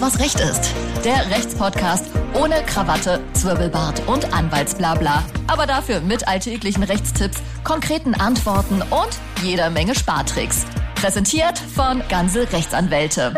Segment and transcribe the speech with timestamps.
[0.00, 0.72] Was Recht ist.
[1.04, 2.04] Der Rechtspodcast
[2.34, 5.24] ohne Krawatte, Zwirbelbart und Anwaltsblabla.
[5.48, 9.08] Aber dafür mit alltäglichen Rechtstipps, konkreten Antworten und
[9.42, 10.66] jeder Menge Spartricks.
[10.94, 13.34] Präsentiert von Ganze Rechtsanwälte.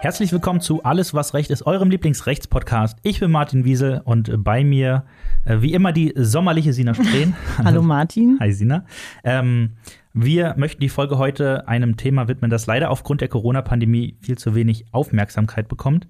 [0.00, 3.00] Herzlich willkommen zu Alles, was Recht ist, eurem Lieblingsrechtspodcast.
[3.02, 5.04] Ich bin Martin Wiesel und bei mir,
[5.44, 7.34] äh, wie immer, die sommerliche Sina Strehn.
[7.58, 8.36] Hallo Martin.
[8.38, 8.84] Hi Sina.
[9.24, 9.72] Ähm,
[10.12, 14.54] wir möchten die Folge heute einem Thema widmen, das leider aufgrund der Corona-Pandemie viel zu
[14.54, 16.06] wenig Aufmerksamkeit bekommt,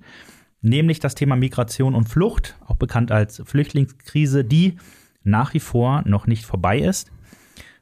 [0.61, 4.77] nämlich das Thema Migration und Flucht, auch bekannt als Flüchtlingskrise, die
[5.25, 7.11] nach wie vor noch nicht vorbei ist.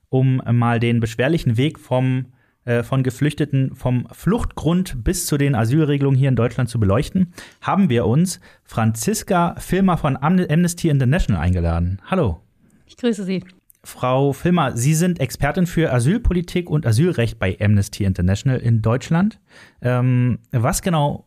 [0.08, 2.26] Um mal den beschwerlichen Weg vom,
[2.66, 7.88] äh, von Geflüchteten vom Fluchtgrund bis zu den Asylregelungen hier in Deutschland zu beleuchten, haben
[7.88, 12.02] wir uns Franziska Filmer von Amnesty International eingeladen.
[12.10, 12.42] Hallo.
[12.86, 13.44] Ich grüße Sie.
[13.84, 19.40] Frau Filmer, Sie sind Expertin für Asylpolitik und Asylrecht bei Amnesty International in Deutschland.
[19.80, 21.24] Ähm, was genau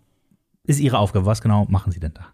[0.66, 1.26] ist Ihre Aufgabe?
[1.26, 2.28] Was genau machen Sie denn da?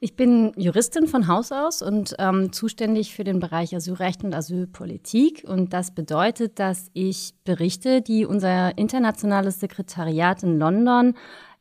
[0.00, 5.44] Ich bin Juristin von Haus aus und ähm, zuständig für den Bereich Asylrecht und Asylpolitik.
[5.44, 11.14] Und das bedeutet, dass ich Berichte, die unser internationales Sekretariat in London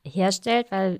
[0.05, 0.99] herstellt, weil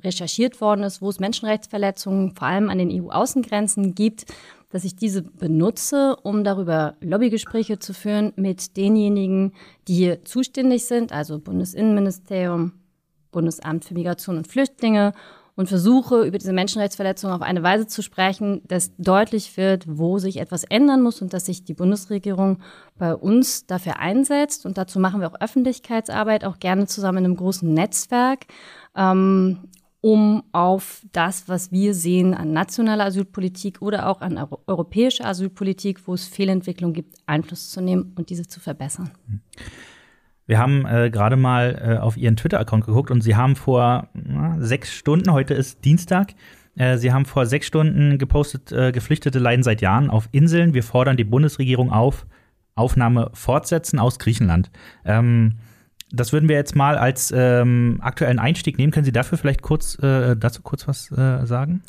[0.00, 4.26] recherchiert worden ist, wo es Menschenrechtsverletzungen vor allem an den EU-Außengrenzen gibt,
[4.70, 9.54] dass ich diese benutze, um darüber Lobbygespräche zu führen mit denjenigen,
[9.88, 12.74] die hier zuständig sind, also Bundesinnenministerium,
[13.32, 15.12] Bundesamt für Migration und Flüchtlinge
[15.56, 20.36] und versuche über diese Menschenrechtsverletzungen auf eine Weise zu sprechen, dass deutlich wird, wo sich
[20.36, 22.58] etwas ändern muss und dass sich die Bundesregierung
[22.98, 24.66] bei uns dafür einsetzt.
[24.66, 28.46] Und dazu machen wir auch Öffentlichkeitsarbeit, auch gerne zusammen in einem großen Netzwerk.
[28.94, 29.70] Ähm,
[30.02, 36.14] um auf das, was wir sehen an nationaler Asylpolitik oder auch an europäischer Asylpolitik, wo
[36.14, 39.10] es Fehlentwicklung gibt, Einfluss zu nehmen und diese zu verbessern.
[40.46, 44.60] Wir haben äh, gerade mal äh, auf Ihren Twitter-Account geguckt und Sie haben vor äh,
[44.60, 46.34] sechs Stunden, heute ist Dienstag,
[46.76, 50.72] äh, Sie haben vor sechs Stunden gepostet, äh, Geflüchtete leiden seit Jahren auf Inseln.
[50.74, 52.26] Wir fordern die Bundesregierung auf,
[52.76, 54.70] Aufnahme fortsetzen aus Griechenland.
[55.04, 55.58] Ähm,
[56.12, 58.92] das würden wir jetzt mal als ähm, aktuellen Einstieg nehmen.
[58.92, 61.82] Können Sie dafür vielleicht kurz äh, dazu kurz was äh, sagen?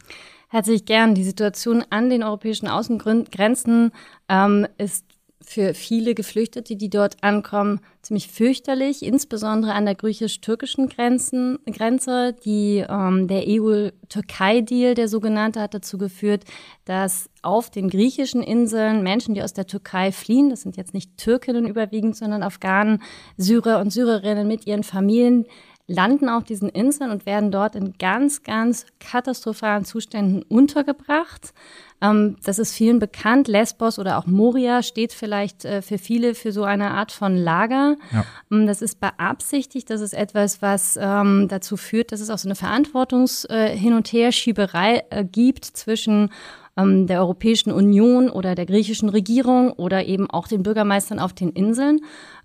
[0.50, 1.13] Herzlich gern.
[1.13, 3.91] Die Situation an den europäischen Außengrenzen
[4.29, 5.06] ähm, ist
[5.47, 12.35] für viele Geflüchtete, die dort ankommen, ziemlich fürchterlich, insbesondere an der griechisch-türkischen Grenze.
[12.44, 16.44] Die, ähm, der EU-Türkei-Deal, der sogenannte, hat dazu geführt,
[16.84, 21.16] dass auf den griechischen Inseln Menschen, die aus der Türkei fliehen, das sind jetzt nicht
[21.16, 23.02] Türkinnen überwiegend, sondern Afghanen,
[23.38, 25.46] Syrer und Syrerinnen mit ihren Familien,
[25.88, 31.53] landen auf diesen Inseln und werden dort in ganz, ganz katastrophalen Zuständen untergebracht.
[32.02, 33.48] Ähm, das ist vielen bekannt.
[33.48, 37.96] Lesbos oder auch Moria steht vielleicht äh, für viele für so eine Art von Lager.
[38.12, 38.25] Ja.
[38.52, 39.90] Ähm, das ist beabsichtigt.
[39.90, 43.94] Das ist etwas, was ähm, dazu führt, dass es auch so eine Verantwortungs äh, hin
[43.94, 46.30] und her Schieberei äh, gibt zwischen
[46.77, 51.49] ähm, der Europäischen Union oder der griechischen Regierung oder eben auch den Bürgermeistern auf den
[51.49, 51.99] Inseln.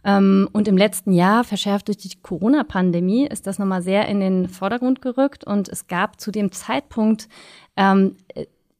[0.04, 4.48] Ähm, und im letzten Jahr, verschärft durch die Corona-Pandemie, ist das nochmal sehr in den
[4.48, 5.44] Vordergrund gerückt.
[5.44, 7.28] Und es gab zu dem Zeitpunkt
[7.76, 8.16] ähm,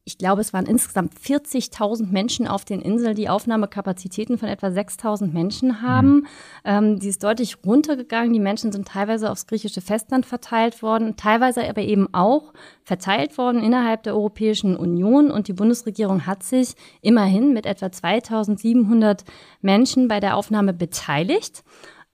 [0.05, 5.33] ich glaube, es waren insgesamt 40.000 Menschen auf den Inseln, die Aufnahmekapazitäten von etwa 6.000
[5.33, 6.09] Menschen haben.
[6.15, 6.27] Mhm.
[6.65, 8.33] Ähm, die ist deutlich runtergegangen.
[8.33, 12.53] Die Menschen sind teilweise aufs griechische Festland verteilt worden, teilweise aber eben auch
[12.83, 15.31] verteilt worden innerhalb der Europäischen Union.
[15.31, 19.21] Und die Bundesregierung hat sich immerhin mit etwa 2.700
[19.61, 21.63] Menschen bei der Aufnahme beteiligt.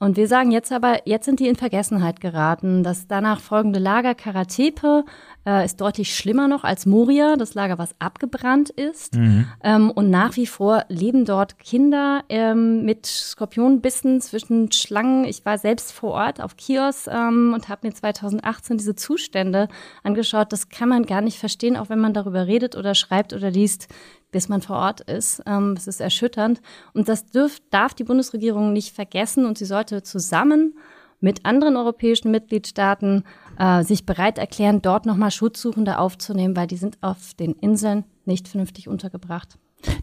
[0.01, 2.85] Und wir sagen jetzt aber, jetzt sind die in Vergessenheit geraten.
[2.85, 5.05] Das danach folgende Lager Karatepe
[5.49, 9.15] äh, ist deutlich schlimmer noch als Moria, das Lager, was abgebrannt ist.
[9.15, 9.47] Mhm.
[9.65, 15.25] Ähm, und nach wie vor leben dort Kinder ähm, mit Skorpionbissen zwischen Schlangen.
[15.25, 19.69] Ich war selbst vor Ort auf Kios ähm, und habe mir 2018 diese Zustände
[20.03, 20.53] angeschaut.
[20.53, 23.89] Das kann man gar nicht verstehen, auch wenn man darüber redet oder schreibt oder liest
[24.31, 25.43] bis man vor Ort ist.
[25.47, 26.61] Ähm, es ist erschütternd.
[26.93, 30.75] Und das dürf, darf die Bundesregierung nicht vergessen und sie sollte zusammen
[31.21, 33.25] mit anderen europäischen Mitgliedstaaten
[33.59, 38.49] äh, sich bereit erklären, dort nochmal Schutzsuchende aufzunehmen, weil die sind auf den Inseln nicht
[38.49, 39.59] vernünftig untergebracht.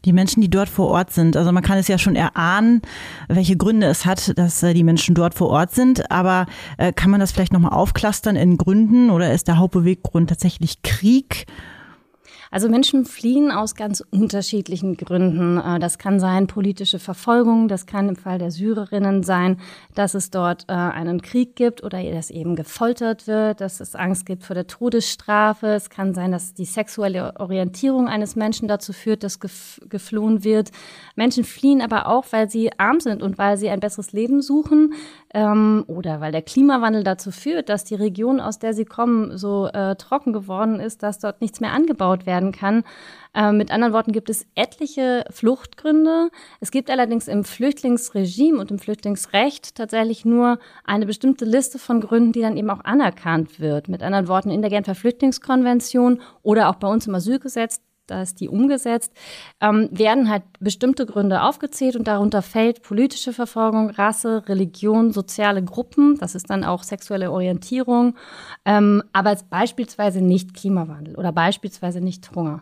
[0.05, 2.81] Die Menschen, die dort vor Ort sind, also man kann es ja schon erahnen,
[3.27, 6.45] welche Gründe es hat, dass äh, die Menschen dort vor Ort sind, aber
[6.77, 11.45] äh, kann man das vielleicht nochmal aufklustern in Gründen oder ist der Hauptbeweggrund tatsächlich Krieg?
[12.55, 15.57] Also Menschen fliehen aus ganz unterschiedlichen Gründen.
[15.57, 19.59] Äh, das kann sein politische Verfolgung, das kann im Fall der Syrerinnen sein,
[19.93, 24.25] dass es dort äh, einen Krieg gibt oder dass eben gefoltert wird, dass es Angst
[24.25, 25.67] gibt vor der Todesstrafe.
[25.67, 30.71] Es kann sein, dass die sexuelle Orientierung eines Menschen dazu führt, dass geflohen wird.
[31.17, 34.93] Menschen fliehen aber auch, weil sie arm sind und weil sie ein besseres Leben suchen
[35.33, 39.67] ähm, oder weil der Klimawandel dazu führt, dass die Region, aus der sie kommen, so
[39.67, 42.83] äh, trocken geworden ist, dass dort nichts mehr angebaut werden kann.
[43.33, 46.29] Äh, mit anderen Worten gibt es etliche Fluchtgründe.
[46.59, 52.31] Es gibt allerdings im Flüchtlingsregime und im Flüchtlingsrecht tatsächlich nur eine bestimmte Liste von Gründen,
[52.31, 53.89] die dann eben auch anerkannt wird.
[53.89, 58.39] Mit anderen Worten in der Genfer Flüchtlingskonvention oder auch bei uns im Asylgesetz da ist
[58.39, 59.13] die umgesetzt,
[59.61, 66.17] ähm, werden halt bestimmte Gründe aufgezählt und darunter fällt politische Verfolgung, Rasse, Religion, soziale Gruppen,
[66.17, 68.15] das ist dann auch sexuelle Orientierung,
[68.65, 72.61] ähm, aber beispielsweise nicht Klimawandel oder beispielsweise nicht Hunger.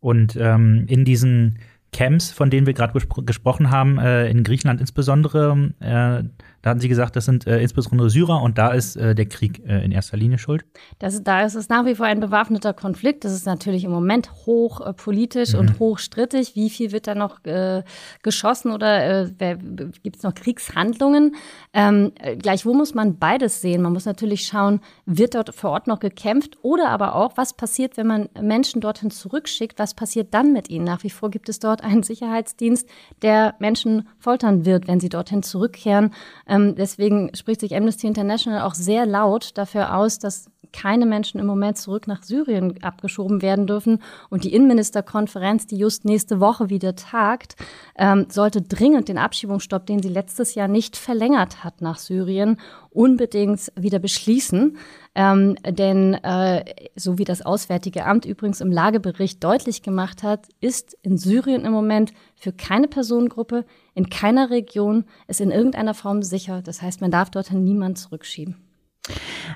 [0.00, 1.58] Und ähm, in diesen
[1.92, 6.24] Camps, von denen wir gerade gesprochen haben, äh, in Griechenland insbesondere, äh,
[6.62, 9.62] da hatten Sie gesagt, das sind äh, insbesondere Syrer und da ist äh, der Krieg
[9.66, 10.64] äh, in erster Linie schuld.
[11.00, 13.24] Das, da ist es nach wie vor ein bewaffneter Konflikt.
[13.24, 15.58] Das ist natürlich im Moment hoch äh, politisch mhm.
[15.58, 16.54] und hoch strittig.
[16.54, 17.82] Wie viel wird da noch äh,
[18.22, 19.56] geschossen oder äh,
[20.04, 21.34] gibt es noch Kriegshandlungen?
[21.72, 23.82] Ähm, gleichwohl muss man beides sehen.
[23.82, 27.96] Man muss natürlich schauen, wird dort vor Ort noch gekämpft oder aber auch, was passiert,
[27.96, 29.80] wenn man Menschen dorthin zurückschickt?
[29.80, 30.84] Was passiert dann mit ihnen?
[30.84, 32.88] Nach wie vor gibt es dort einen Sicherheitsdienst,
[33.22, 36.12] der Menschen foltern wird, wenn sie dorthin zurückkehren.
[36.52, 41.46] Ähm, deswegen spricht sich Amnesty International auch sehr laut dafür aus, dass keine Menschen im
[41.46, 44.02] Moment zurück nach Syrien abgeschoben werden dürfen.
[44.28, 47.56] Und die Innenministerkonferenz, die just nächste Woche wieder tagt,
[47.96, 52.58] ähm, sollte dringend den Abschiebungsstopp, den sie letztes Jahr nicht verlängert hat nach Syrien,
[52.90, 54.76] unbedingt wieder beschließen.
[55.14, 56.64] Ähm, denn äh,
[56.96, 61.72] so wie das Auswärtige Amt übrigens im Lagebericht deutlich gemacht hat, ist in Syrien im
[61.72, 66.60] Moment für keine Personengruppe in keiner Region es in irgendeiner Form sicher.
[66.60, 68.56] Das heißt, man darf dorthin niemand zurückschieben.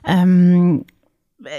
[0.06, 0.84] Ähm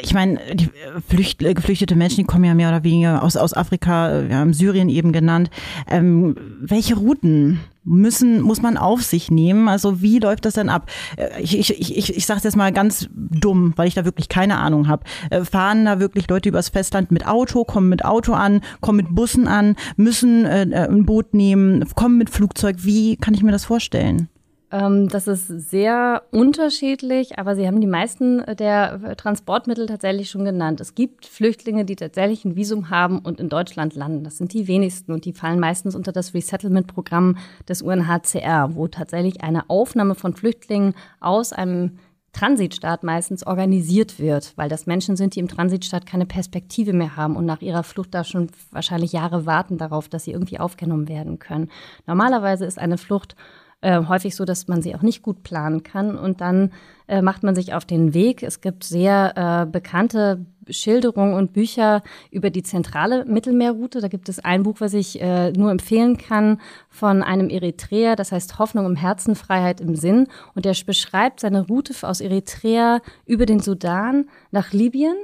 [0.02, 0.70] ich meine, die
[1.08, 4.90] Flücht, geflüchtete Menschen, die kommen ja mehr oder weniger aus, aus Afrika, wir haben Syrien
[4.90, 5.52] eben genannt.
[5.88, 9.70] Ähm, welche Routen müssen, muss man auf sich nehmen?
[9.70, 10.90] Also wie läuft das denn ab?
[11.16, 14.30] Äh, ich, ich, ich, ich sage es jetzt mal ganz dumm, weil ich da wirklich
[14.30, 15.04] keine Ahnung habe.
[15.30, 19.16] Äh, fahren da wirklich Leute übers Festland mit Auto, kommen mit Auto an, kommen mit
[19.16, 22.78] Bussen an, müssen äh, äh ein Boot nehmen, kommen mit Flugzeug?
[22.80, 24.28] Wie kann ich mir das vorstellen?
[24.72, 30.82] Ähm, das ist sehr unterschiedlich, aber Sie haben die meisten der Transportmittel tatsächlich schon genannt.
[30.82, 34.24] Es gibt Flüchtlinge, die tatsächlich ein Visum haben und in Deutschland landen.
[34.24, 37.38] Das sind die wenigsten und die fallen meistens unter das Resettlement-Programm
[37.68, 42.00] des UNHCR, wo tatsächlich eine Aufnahme von Flüchtlingen aus einem
[42.34, 47.36] Transitstaat meistens organisiert wird, weil das Menschen sind, die im Transitstaat keine Perspektive mehr haben
[47.36, 51.40] und nach ihrer Flucht da schon wahrscheinlich Jahre warten darauf, dass sie irgendwie aufgenommen werden
[51.40, 51.72] können.
[52.06, 53.36] Normalerweise ist eine Flucht
[53.82, 56.18] äh, häufig so, dass man sie auch nicht gut planen kann.
[56.18, 56.72] Und dann
[57.08, 58.44] äh, macht man sich auf den Weg.
[58.44, 64.02] Es gibt sehr äh, bekannte Schilderungen und Bücher über die zentrale Mittelmeerroute.
[64.02, 66.60] Da gibt es ein Buch, was ich äh, nur empfehlen kann,
[66.90, 70.28] von einem Eritreer, das heißt Hoffnung im Herzen, Freiheit im Sinn.
[70.56, 75.16] Und der beschreibt seine Route aus Eritrea über den Sudan nach Libyen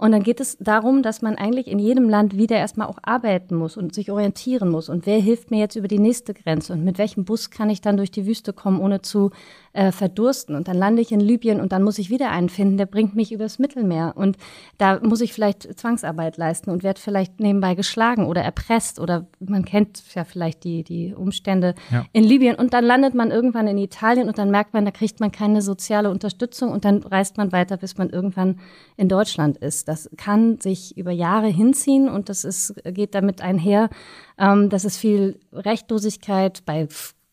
[0.00, 3.54] und dann geht es darum, dass man eigentlich in jedem Land wieder erstmal auch arbeiten
[3.54, 4.88] muss und sich orientieren muss.
[4.88, 6.72] Und wer hilft mir jetzt über die nächste Grenze?
[6.72, 9.30] Und mit welchem Bus kann ich dann durch die Wüste kommen, ohne zu
[9.72, 10.54] äh, verdursten?
[10.54, 13.14] Und dann lande ich in Libyen und dann muss ich wieder einen finden, der bringt
[13.14, 14.12] mich übers Mittelmeer.
[14.16, 14.36] Und
[14.78, 19.64] da muss ich vielleicht Zwangsarbeit leisten und werde vielleicht nebenbei geschlagen oder erpresst oder man
[19.64, 22.04] kennt ja vielleicht die, die Umstände ja.
[22.12, 22.56] in Libyen.
[22.56, 25.62] Und dann landet man irgendwann in Italien und dann merkt man, da kriegt man keine
[25.62, 28.60] soziale Unterstützung und dann reist man weiter, bis man irgendwann
[28.96, 29.88] in Deutschland ist.
[29.88, 33.90] Das kann sich über Jahre hinziehen und das ist, geht damit einher,
[34.38, 36.88] ähm, dass es viel Rechtlosigkeit bei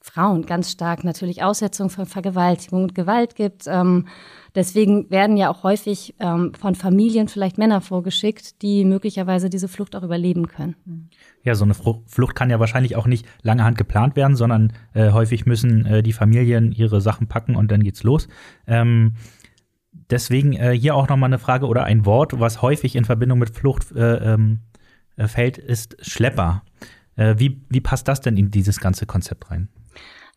[0.08, 3.66] Frauen ganz stark natürlich Aussetzung von Vergewaltigung und Gewalt gibt.
[3.68, 4.08] Ähm,
[4.56, 9.96] deswegen werden ja auch häufig ähm, von Familien vielleicht Männer vorgeschickt, die möglicherweise diese Flucht
[9.96, 11.10] auch überleben können.
[11.44, 15.12] Ja, so eine Flucht kann ja wahrscheinlich auch nicht lange Hand geplant werden, sondern äh,
[15.12, 18.28] häufig müssen äh, die Familien ihre Sachen packen und dann geht's los.
[18.66, 19.14] Ähm,
[20.10, 23.50] deswegen äh, hier auch nochmal eine Frage oder ein Wort, was häufig in Verbindung mit
[23.50, 24.62] Flucht äh, ähm,
[25.18, 26.64] äh, fällt, ist Schlepper.
[27.16, 29.70] Äh, wie, wie passt das denn in dieses ganze Konzept rein?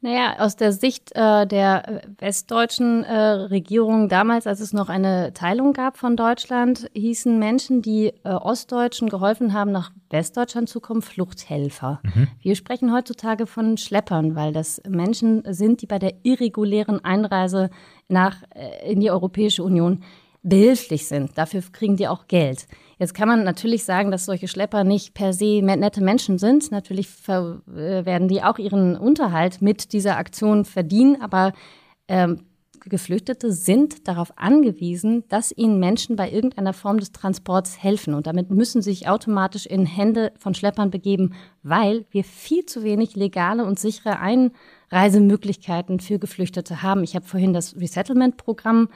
[0.02, 5.74] Naja, aus der Sicht äh, der westdeutschen äh, Regierung damals, als es noch eine Teilung
[5.74, 12.00] gab von Deutschland, hießen Menschen, die äh, Ostdeutschen geholfen haben, nach Westdeutschland zu kommen, Fluchthelfer.
[12.02, 12.28] Mhm.
[12.40, 17.68] Wir sprechen heutzutage von Schleppern, weil das Menschen sind, die bei der irregulären Einreise
[18.08, 20.02] nach, äh, in die Europäische Union
[20.42, 21.36] behilflich sind.
[21.36, 22.66] Dafür kriegen die auch Geld.
[23.00, 26.70] Jetzt kann man natürlich sagen, dass solche Schlepper nicht per se nette Menschen sind.
[26.70, 31.54] Natürlich äh, werden die auch ihren Unterhalt mit dieser Aktion verdienen, aber
[32.08, 32.42] ähm,
[32.84, 38.12] Geflüchtete sind darauf angewiesen, dass ihnen Menschen bei irgendeiner Form des Transports helfen.
[38.12, 42.82] Und damit müssen sie sich automatisch in Hände von Schleppern begeben, weil wir viel zu
[42.82, 47.02] wenig legale und sichere Einreisemöglichkeiten für Geflüchtete haben.
[47.02, 48.88] Ich habe vorhin das Resettlement-Programm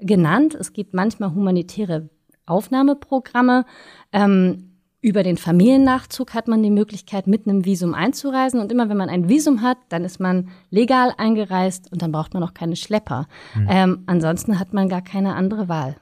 [0.00, 0.56] genannt.
[0.56, 2.08] Es gibt manchmal humanitäre
[2.52, 3.64] Aufnahmeprogramme.
[4.12, 4.68] Ähm,
[5.00, 8.60] über den Familiennachzug hat man die Möglichkeit, mit einem Visum einzureisen.
[8.60, 12.34] Und immer wenn man ein Visum hat, dann ist man legal eingereist und dann braucht
[12.34, 13.26] man auch keine Schlepper.
[13.56, 13.66] Mhm.
[13.68, 15.96] Ähm, ansonsten hat man gar keine andere Wahl.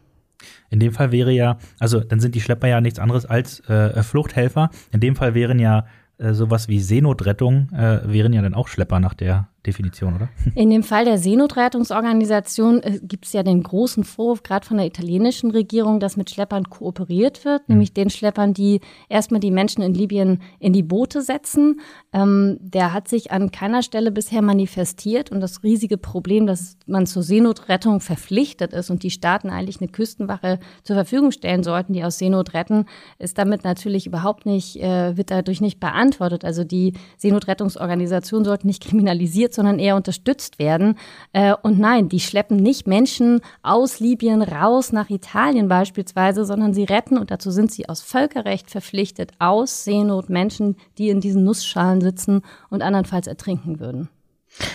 [0.68, 4.02] In dem Fall wäre ja, also dann sind die Schlepper ja nichts anderes als äh,
[4.02, 4.70] Fluchthelfer.
[4.92, 5.86] In dem Fall wären ja
[6.18, 10.28] äh, sowas wie Seenotrettung, äh, wären ja dann auch Schlepper nach der Definition, oder?
[10.54, 14.86] In dem Fall der Seenotrettungsorganisation äh, gibt es ja den großen Vorwurf, gerade von der
[14.86, 17.74] italienischen Regierung, dass mit Schleppern kooperiert wird, mhm.
[17.74, 21.80] nämlich den Schleppern, die erstmal die Menschen in Libyen in die Boote setzen.
[22.12, 27.06] Ähm, der hat sich an keiner Stelle bisher manifestiert und das riesige Problem, dass man
[27.06, 32.02] zur Seenotrettung verpflichtet ist und die Staaten eigentlich eine Küstenwache zur Verfügung stellen sollten, die
[32.02, 32.86] aus Seenot retten,
[33.18, 36.46] ist damit natürlich überhaupt nicht, äh, wird dadurch nicht beantwortet.
[36.46, 40.96] Also die Seenotrettungsorganisation sollte nicht kriminalisiert unterstützt, sondern eher unterstützt werden.
[41.32, 46.84] Äh, und nein, die schleppen nicht Menschen aus Libyen raus nach Italien beispielsweise, sondern sie
[46.84, 52.00] retten, und dazu sind sie aus Völkerrecht verpflichtet, aus Seenot Menschen, die in diesen Nussschalen
[52.00, 54.08] sitzen und andernfalls ertrinken würden.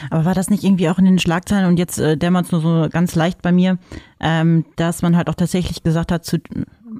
[0.10, 2.62] Aber war das nicht irgendwie auch in den Schlagzeilen und jetzt äh, dämmert es nur
[2.62, 3.78] so ganz leicht bei mir,
[4.22, 6.38] ähm, dass man halt auch tatsächlich gesagt hat, zu,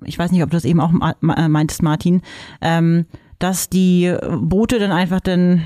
[0.04, 0.92] ich weiß nicht, ob du das eben auch
[1.22, 2.22] meintest, Martin,
[2.62, 3.06] ähm,
[3.40, 5.64] dass die Boote dann einfach dann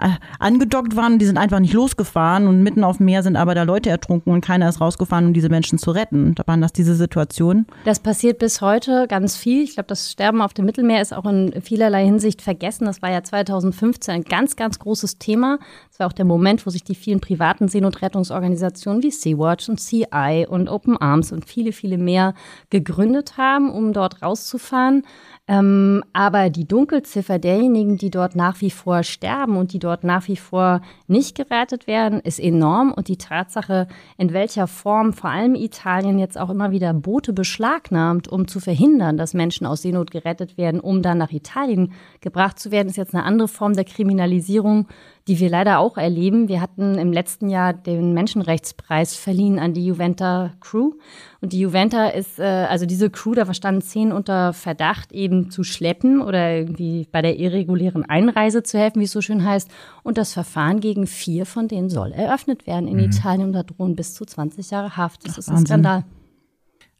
[0.00, 3.54] äh, angedockt waren, die sind einfach nicht losgefahren und mitten auf dem Meer sind aber
[3.54, 6.34] da Leute ertrunken und keiner ist rausgefahren, um diese Menschen zu retten.
[6.34, 7.66] Da waren das diese Situationen.
[7.84, 9.62] Das passiert bis heute ganz viel.
[9.62, 12.86] Ich glaube, das Sterben auf dem Mittelmeer ist auch in vielerlei Hinsicht vergessen.
[12.86, 15.58] Das war ja 2015 ein ganz, ganz großes Thema.
[15.90, 20.46] Das war auch der Moment, wo sich die vielen privaten Seenotrettungsorganisationen wie Sea-Watch und CI
[20.48, 22.34] und Open Arms und viele, viele mehr
[22.70, 25.02] gegründet haben, um dort rauszufahren.
[25.48, 30.26] Ähm, aber die Dunkelziffer derjenigen, die dort nach wie vor sterben und die dort nach
[30.26, 32.92] wie vor nicht gerettet werden, ist enorm.
[32.92, 33.86] Und die Tatsache,
[34.18, 39.16] in welcher Form vor allem Italien jetzt auch immer wieder Boote beschlagnahmt, um zu verhindern,
[39.16, 43.14] dass Menschen aus Seenot gerettet werden, um dann nach Italien gebracht zu werden, ist jetzt
[43.14, 44.88] eine andere Form der Kriminalisierung,
[45.28, 46.48] die wir leider auch erleben.
[46.48, 50.92] Wir hatten im letzten Jahr den Menschenrechtspreis verliehen an die Juventa Crew.
[51.40, 55.64] Und die Juventa ist, äh, also diese Crew, da verstanden zehn unter Verdacht, eben zu
[55.64, 59.68] schleppen oder irgendwie bei der irregulären Einreise zu helfen, wie es so schön heißt.
[60.04, 63.04] Und das Verfahren gegen vier von denen soll eröffnet werden in mhm.
[63.04, 65.26] Italien und da drohen bis zu 20 Jahre Haft.
[65.26, 65.66] Das Ach, ist ein Wahnsinn.
[65.66, 66.04] Skandal.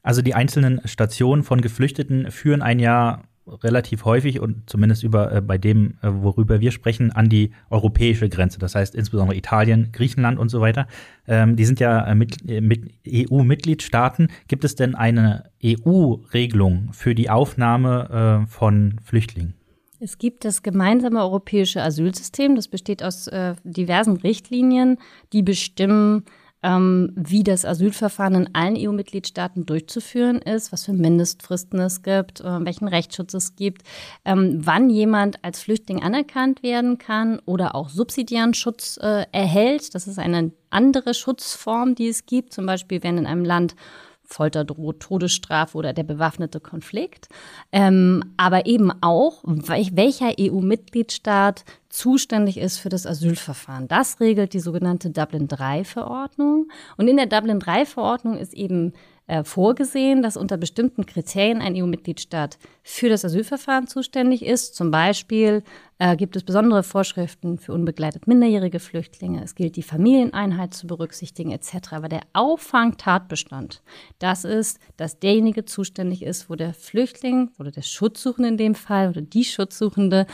[0.02, 5.40] Also die einzelnen Stationen von Geflüchteten führen ein Jahr relativ häufig und zumindest über äh,
[5.40, 8.58] bei dem, äh, worüber wir sprechen, an die europäische Grenze.
[8.58, 10.86] Das heißt insbesondere Italien, Griechenland und so weiter.
[11.26, 14.28] Ähm, die sind ja äh, mit, äh, mit EU-Mitgliedstaaten.
[14.48, 19.54] Gibt es denn eine EU-Regelung für die Aufnahme äh, von Flüchtlingen?
[19.98, 22.54] Es gibt das gemeinsame europäische Asylsystem.
[22.54, 24.98] Das besteht aus äh, diversen Richtlinien,
[25.32, 26.24] die bestimmen,
[26.62, 32.64] ähm, wie das Asylverfahren in allen EU-Mitgliedstaaten durchzuführen ist, was für Mindestfristen es gibt, äh,
[32.64, 33.82] welchen Rechtsschutz es gibt,
[34.24, 39.94] ähm, wann jemand als Flüchtling anerkannt werden kann oder auch subsidiären Schutz äh, erhält.
[39.94, 42.52] Das ist eine andere Schutzform, die es gibt.
[42.52, 43.76] Zum Beispiel, wenn in einem Land
[44.26, 47.28] Folter droht, Todesstrafe oder der bewaffnete Konflikt,
[47.72, 53.88] ähm, aber eben auch, welcher EU-Mitgliedstaat zuständig ist für das Asylverfahren.
[53.88, 56.68] Das regelt die sogenannte Dublin-3-Verordnung.
[56.96, 58.92] Und in der Dublin-3-Verordnung ist eben
[59.26, 64.76] äh, vorgesehen, dass unter bestimmten Kriterien ein EU-Mitgliedstaat für das Asylverfahren zuständig ist.
[64.76, 65.64] Zum Beispiel
[65.98, 69.42] äh, gibt es besondere Vorschriften für unbegleitet minderjährige Flüchtlinge.
[69.42, 71.92] Es gilt, die Familieneinheit zu berücksichtigen etc.
[71.92, 73.82] Aber der Auffangtatbestand,
[74.20, 79.08] das ist, dass derjenige zuständig ist, wo der Flüchtling oder der Schutzsuchende in dem Fall
[79.08, 80.26] oder die Schutzsuchende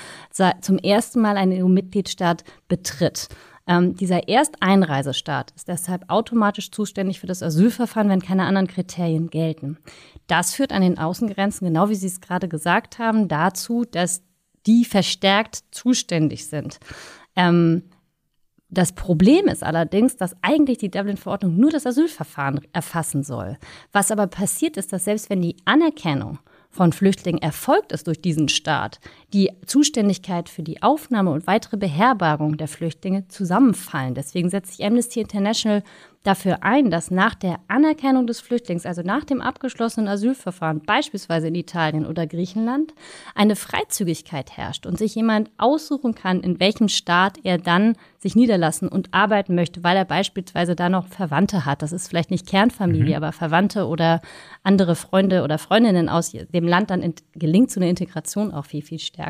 [0.60, 3.28] zum ersten Mal einen EU-Mitgliedstaat betritt.
[3.66, 9.78] Ähm, dieser Ersteinreisestaat ist deshalb automatisch zuständig für das Asylverfahren, wenn keine anderen Kriterien gelten.
[10.26, 14.22] Das führt an den Außengrenzen, genau wie Sie es gerade gesagt haben, dazu, dass
[14.66, 16.78] die verstärkt zuständig sind.
[17.36, 17.84] Ähm,
[18.68, 23.58] das Problem ist allerdings, dass eigentlich die Dublin-Verordnung nur das Asylverfahren erfassen soll.
[23.92, 26.38] Was aber passiert ist, dass selbst wenn die Anerkennung
[26.70, 28.98] von Flüchtlingen erfolgt ist durch diesen Staat,
[29.32, 34.14] die Zuständigkeit für die Aufnahme und weitere Beherbergung der Flüchtlinge zusammenfallen.
[34.14, 35.82] Deswegen setzt sich Amnesty International
[36.22, 41.54] dafür ein, dass nach der Anerkennung des Flüchtlings, also nach dem abgeschlossenen Asylverfahren, beispielsweise in
[41.54, 42.94] Italien oder Griechenland,
[43.34, 48.88] eine Freizügigkeit herrscht und sich jemand aussuchen kann, in welchem Staat er dann sich niederlassen
[48.88, 51.82] und arbeiten möchte, weil er beispielsweise da noch Verwandte hat.
[51.82, 53.24] Das ist vielleicht nicht Kernfamilie, mhm.
[53.24, 54.20] aber Verwandte oder
[54.62, 59.00] andere Freunde oder Freundinnen aus dem Land, dann gelingt so eine Integration auch viel, viel
[59.00, 59.21] stärker.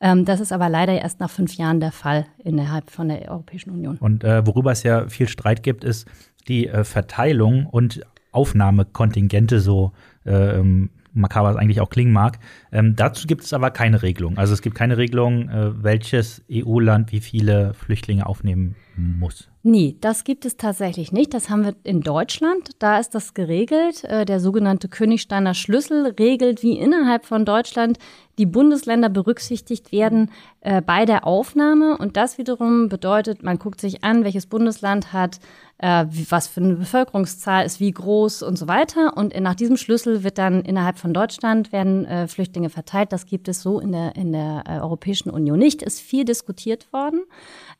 [0.00, 3.70] Ähm, das ist aber leider erst nach fünf Jahren der Fall innerhalb von der Europäischen
[3.70, 3.96] Union.
[3.98, 6.08] Und äh, worüber es ja viel Streit gibt, ist
[6.48, 8.00] die äh, Verteilung und
[8.32, 9.92] Aufnahmekontingente so
[10.24, 12.38] ähm, makaber es eigentlich auch klingen mag.
[12.72, 14.38] Ähm, dazu gibt es aber keine Regelung.
[14.38, 19.48] Also es gibt keine Regelung, äh, welches EU-Land wie viele Flüchtlinge aufnehmen muss.
[19.62, 21.34] Nee, das gibt es tatsächlich nicht.
[21.34, 22.70] Das haben wir in Deutschland.
[22.78, 24.04] Da ist das geregelt.
[24.04, 27.98] Äh, der sogenannte Königsteiner Schlüssel regelt, wie innerhalb von Deutschland
[28.38, 31.98] die Bundesländer berücksichtigt werden äh, bei der Aufnahme.
[31.98, 35.40] Und das wiederum bedeutet, man guckt sich an, welches Bundesland hat,
[35.80, 39.16] äh, was für eine Bevölkerungszahl ist, wie groß und so weiter.
[39.16, 43.12] Und nach diesem Schlüssel wird dann innerhalb von Deutschland werden äh, Flüchtlinge verteilt.
[43.12, 45.82] Das gibt es so in der, in der äh, Europäischen Union nicht.
[45.82, 47.22] Ist viel diskutiert worden,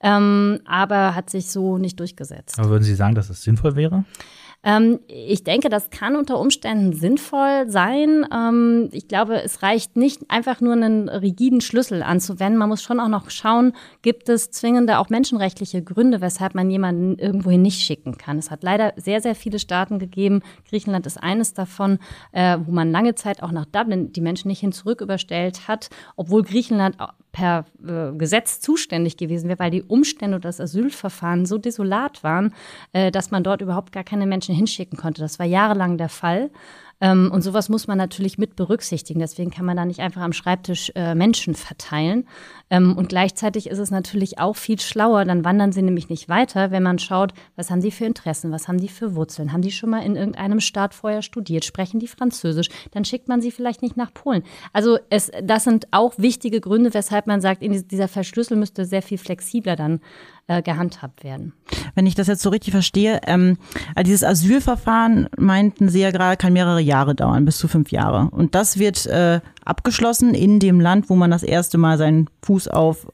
[0.01, 2.59] ähm, aber hat sich so nicht durchgesetzt.
[2.59, 4.05] Aber würden Sie sagen, dass es sinnvoll wäre?
[4.63, 8.27] Ähm, ich denke, das kann unter Umständen sinnvoll sein.
[8.33, 12.59] Ähm, ich glaube, es reicht nicht einfach nur einen rigiden Schlüssel anzuwenden.
[12.59, 17.19] Man muss schon auch noch schauen, gibt es zwingende auch menschenrechtliche Gründe, weshalb man jemanden
[17.19, 18.39] irgendwohin nicht schicken kann.
[18.39, 20.43] Es hat leider sehr, sehr viele Staaten gegeben.
[20.69, 21.99] Griechenland ist eines davon,
[22.33, 25.89] äh, wo man lange Zeit auch nach Dublin die Menschen nicht hin zurück überstellt hat,
[26.17, 26.97] obwohl Griechenland
[27.33, 32.55] per äh, Gesetz zuständig gewesen wäre, weil die Umstände und das Asylverfahren so desolat waren,
[32.93, 35.21] äh, dass man dort überhaupt gar keine Menschen hinschicken konnte.
[35.21, 36.51] Das war jahrelang der Fall.
[37.01, 39.21] Ähm, und sowas muss man natürlich mit berücksichtigen.
[39.21, 42.27] Deswegen kann man da nicht einfach am Schreibtisch äh, Menschen verteilen.
[42.69, 46.71] Ähm, und gleichzeitig ist es natürlich auch viel schlauer, dann wandern sie nämlich nicht weiter,
[46.71, 49.73] wenn man schaut, was haben die für Interessen, was haben die für Wurzeln, haben die
[49.73, 53.83] schon mal in irgendeinem Staat vorher studiert, sprechen die Französisch, dann schickt man sie vielleicht
[53.83, 54.45] nicht nach Polen.
[54.73, 59.19] Also es, das sind auch wichtige Gründe, weshalb man sagt, dieser Verschlüssel müsste sehr viel
[59.19, 60.01] flexibler dann
[60.51, 61.53] äh, gehandhabt werden.
[61.95, 63.57] Wenn ich das jetzt so richtig verstehe, ähm,
[63.95, 68.29] also dieses Asylverfahren meinten Sie ja gerade, kann mehrere Jahre dauern, bis zu fünf Jahre.
[68.33, 72.67] Und das wird äh, abgeschlossen in dem Land, wo man das erste Mal seinen Fuß
[72.67, 73.07] auf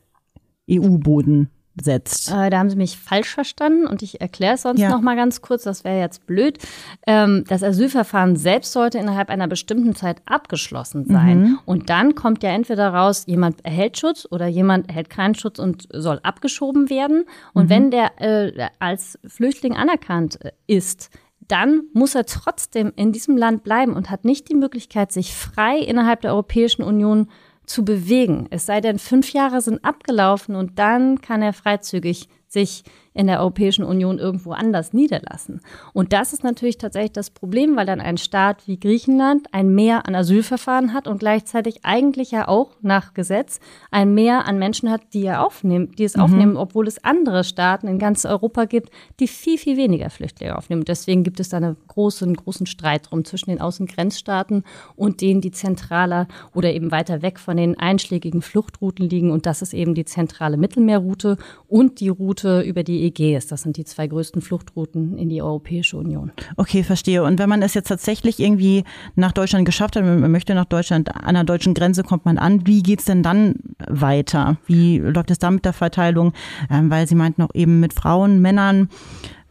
[0.70, 1.50] EU-Boden
[1.80, 2.30] setzt.
[2.30, 4.90] Äh, da haben Sie mich falsch verstanden und ich erkläre es sonst ja.
[4.90, 6.58] noch mal ganz kurz, das wäre jetzt blöd.
[7.06, 11.40] Ähm, das Asylverfahren selbst sollte innerhalb einer bestimmten Zeit abgeschlossen sein.
[11.40, 11.58] Mhm.
[11.64, 15.88] Und dann kommt ja entweder raus, jemand erhält Schutz oder jemand erhält keinen Schutz und
[15.92, 17.24] soll abgeschoben werden.
[17.52, 17.70] Und mhm.
[17.70, 21.10] wenn der äh, als Flüchtling anerkannt äh, ist,
[21.48, 25.78] dann muss er trotzdem in diesem Land bleiben und hat nicht die Möglichkeit, sich frei
[25.78, 27.28] innerhalb der Europäischen Union
[27.66, 28.46] zu bewegen.
[28.50, 32.84] Es sei denn, fünf Jahre sind abgelaufen und dann kann er freizügig sich
[33.16, 35.60] in der Europäischen Union irgendwo anders niederlassen.
[35.94, 40.06] Und das ist natürlich tatsächlich das Problem, weil dann ein Staat wie Griechenland ein Mehr
[40.06, 43.58] an Asylverfahren hat und gleichzeitig eigentlich ja auch nach Gesetz
[43.90, 46.22] ein Mehr an Menschen hat, die er aufnimmt, die es mhm.
[46.22, 50.84] aufnehmen, obwohl es andere Staaten in ganz Europa gibt, die viel, viel weniger Flüchtlinge aufnehmen.
[50.84, 54.62] Deswegen gibt es da einen großen, großen Streit drum zwischen den Außengrenzstaaten
[54.94, 59.30] und denen, die zentraler oder eben weiter weg von den einschlägigen Fluchtrouten liegen.
[59.30, 63.46] Und das ist eben die zentrale Mittelmeerroute und die Route über die Ägäis.
[63.46, 66.32] Das sind die zwei größten Fluchtrouten in die Europäische Union.
[66.56, 67.22] Okay, verstehe.
[67.22, 71.14] Und wenn man es jetzt tatsächlich irgendwie nach Deutschland geschafft hat, man möchte nach Deutschland,
[71.14, 73.54] an der deutschen Grenze kommt man an, wie geht es denn dann
[73.88, 74.58] weiter?
[74.66, 76.32] Wie läuft es da mit der Verteilung?
[76.70, 78.88] Ähm, weil Sie meinten auch eben mit Frauen, Männern,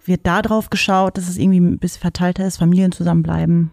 [0.06, 3.72] wird da drauf geschaut, dass es irgendwie ein bisschen verteilter ist, Familien zusammenbleiben?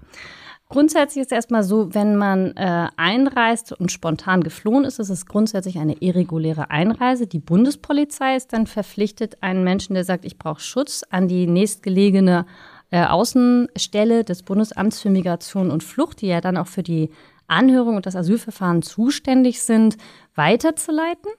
[0.73, 5.27] Grundsätzlich ist es erstmal so, wenn man äh, einreist und spontan geflohen ist, ist es
[5.27, 7.27] grundsätzlich eine irreguläre Einreise.
[7.27, 12.47] Die Bundespolizei ist dann verpflichtet, einen Menschen, der sagt, ich brauche Schutz, an die nächstgelegene
[12.91, 17.11] äh, Außenstelle des Bundesamts für Migration und Flucht, die ja dann auch für die
[17.49, 19.99] Anhörung und das Asylverfahren zuständig sind,
[20.35, 21.31] weiterzuleiten.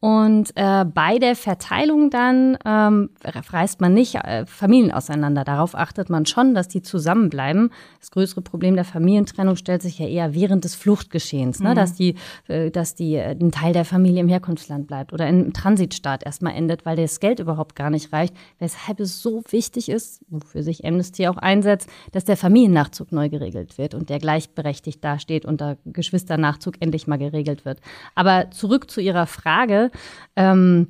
[0.00, 5.44] Und äh, bei der Verteilung dann ähm, reißt man nicht äh, Familien auseinander.
[5.44, 7.70] Darauf achtet man schon, dass die zusammenbleiben.
[7.98, 11.70] Das größere Problem der Familientrennung stellt sich ja eher während des Fluchtgeschehens, ne?
[11.70, 11.74] Mhm.
[11.74, 12.14] dass die,
[12.48, 16.54] äh, dass die äh, ein Teil der Familie im Herkunftsland bleibt oder im Transitstaat erstmal
[16.54, 18.34] endet, weil das Geld überhaupt gar nicht reicht.
[18.58, 23.76] Weshalb es so wichtig ist, wofür sich Amnesty auch einsetzt, dass der Familiennachzug neu geregelt
[23.76, 27.80] wird und der gleichberechtigt dasteht und der Geschwisternachzug endlich mal geregelt wird.
[28.14, 29.89] Aber zurück zu Ihrer Frage
[30.36, 30.88] ähm,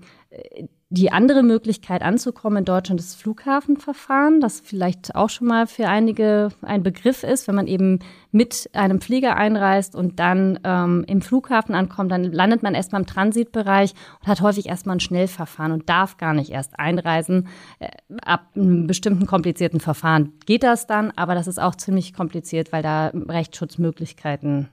[0.92, 5.88] die andere Möglichkeit anzukommen in Deutschland ist das Flughafenverfahren, das vielleicht auch schon mal für
[5.88, 8.00] einige ein Begriff ist, wenn man eben
[8.32, 13.06] mit einem Flieger einreist und dann ähm, im Flughafen ankommt, dann landet man erstmal im
[13.06, 17.46] Transitbereich und hat häufig erstmal ein Schnellverfahren und darf gar nicht erst einreisen.
[17.78, 17.90] Äh,
[18.24, 22.82] ab einem bestimmten komplizierten Verfahren geht das dann, aber das ist auch ziemlich kompliziert, weil
[22.82, 24.66] da Rechtsschutzmöglichkeiten, mhm.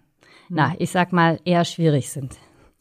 [0.50, 2.38] na, ich sag mal, eher schwierig sind.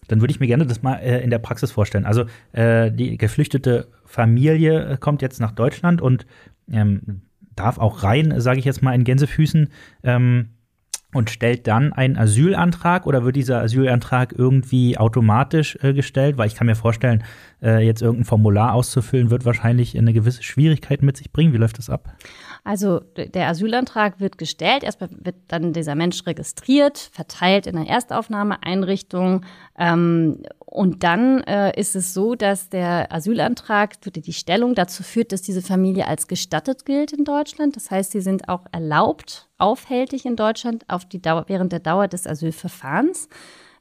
[0.09, 2.07] Dann würde ich mir gerne das mal äh, in der Praxis vorstellen.
[2.07, 6.27] Also äh, die geflüchtete Familie äh, kommt jetzt nach Deutschland und
[6.71, 7.23] ähm,
[7.55, 9.69] darf auch rein, sage ich jetzt mal in Gänsefüßen,
[10.03, 10.51] ähm,
[11.17, 16.37] und stellt dann einen Asylantrag oder wird dieser Asylantrag irgendwie automatisch äh, gestellt?
[16.37, 17.25] Weil ich kann mir vorstellen,
[17.63, 21.55] äh, jetzt irgendein Formular auszufüllen, wird wahrscheinlich eine gewisse Schwierigkeit mit sich bringen.
[21.55, 22.13] Wie läuft das ab?
[22.67, 29.45] Also der Asylantrag wird gestellt, erstmal wird dann dieser Mensch registriert, verteilt in einer Erstaufnahmeeinrichtung
[29.79, 35.43] ähm, und dann äh, ist es so, dass der Asylantrag, die Stellung dazu führt, dass
[35.43, 37.77] diese Familie als gestattet gilt in Deutschland.
[37.77, 42.09] Das heißt, sie sind auch erlaubt, aufhältig in Deutschland auf die Dauer, während der Dauer
[42.09, 43.29] des Asylverfahrens.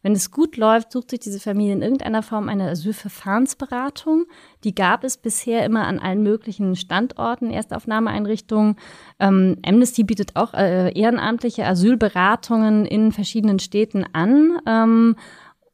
[0.05, 4.27] Wenn es gut läuft, sucht sich diese Familie in irgendeiner Form eine Asylverfahrensberatung.
[4.63, 8.75] Die gab es bisher immer an allen möglichen Standorten, Erstaufnahmeeinrichtungen.
[9.19, 14.59] Ähm, Amnesty bietet auch äh, ehrenamtliche Asylberatungen in verschiedenen Städten an.
[14.67, 15.15] Ähm,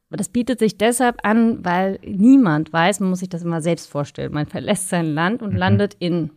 [0.08, 4.32] das bietet sich deshalb an, weil niemand weiß, man muss sich das immer selbst vorstellen.
[4.32, 5.58] Man verlässt sein Land und mhm.
[5.58, 6.30] landet in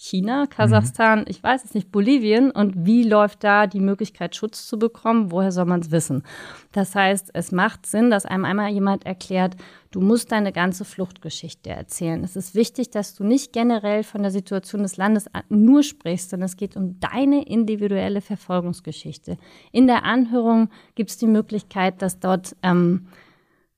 [0.00, 1.24] China, Kasachstan, mhm.
[1.26, 2.52] ich weiß es nicht, Bolivien.
[2.52, 5.32] Und wie läuft da die Möglichkeit, Schutz zu bekommen?
[5.32, 6.22] Woher soll man es wissen?
[6.70, 9.56] Das heißt, es macht Sinn, dass einem einmal jemand erklärt,
[9.90, 12.22] du musst deine ganze Fluchtgeschichte erzählen.
[12.22, 16.46] Es ist wichtig, dass du nicht generell von der Situation des Landes nur sprichst, sondern
[16.46, 19.36] es geht um deine individuelle Verfolgungsgeschichte.
[19.72, 23.08] In der Anhörung gibt es die Möglichkeit, dass dort ähm,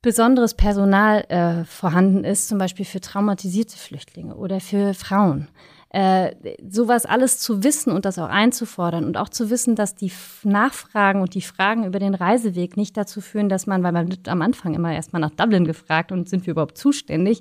[0.03, 5.49] besonderes Personal äh, vorhanden ist, zum Beispiel für traumatisierte Flüchtlinge oder für Frauen
[5.93, 6.37] äh,
[6.69, 10.13] sowas alles zu wissen und das auch einzufordern und auch zu wissen, dass die
[10.45, 14.41] Nachfragen und die Fragen über den Reiseweg nicht dazu führen, dass man, weil man am
[14.41, 17.41] Anfang immer erstmal nach Dublin gefragt und sind wir überhaupt zuständig,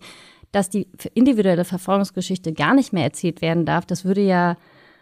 [0.51, 4.57] dass die individuelle Verfolgungsgeschichte gar nicht mehr erzählt werden darf, das würde ja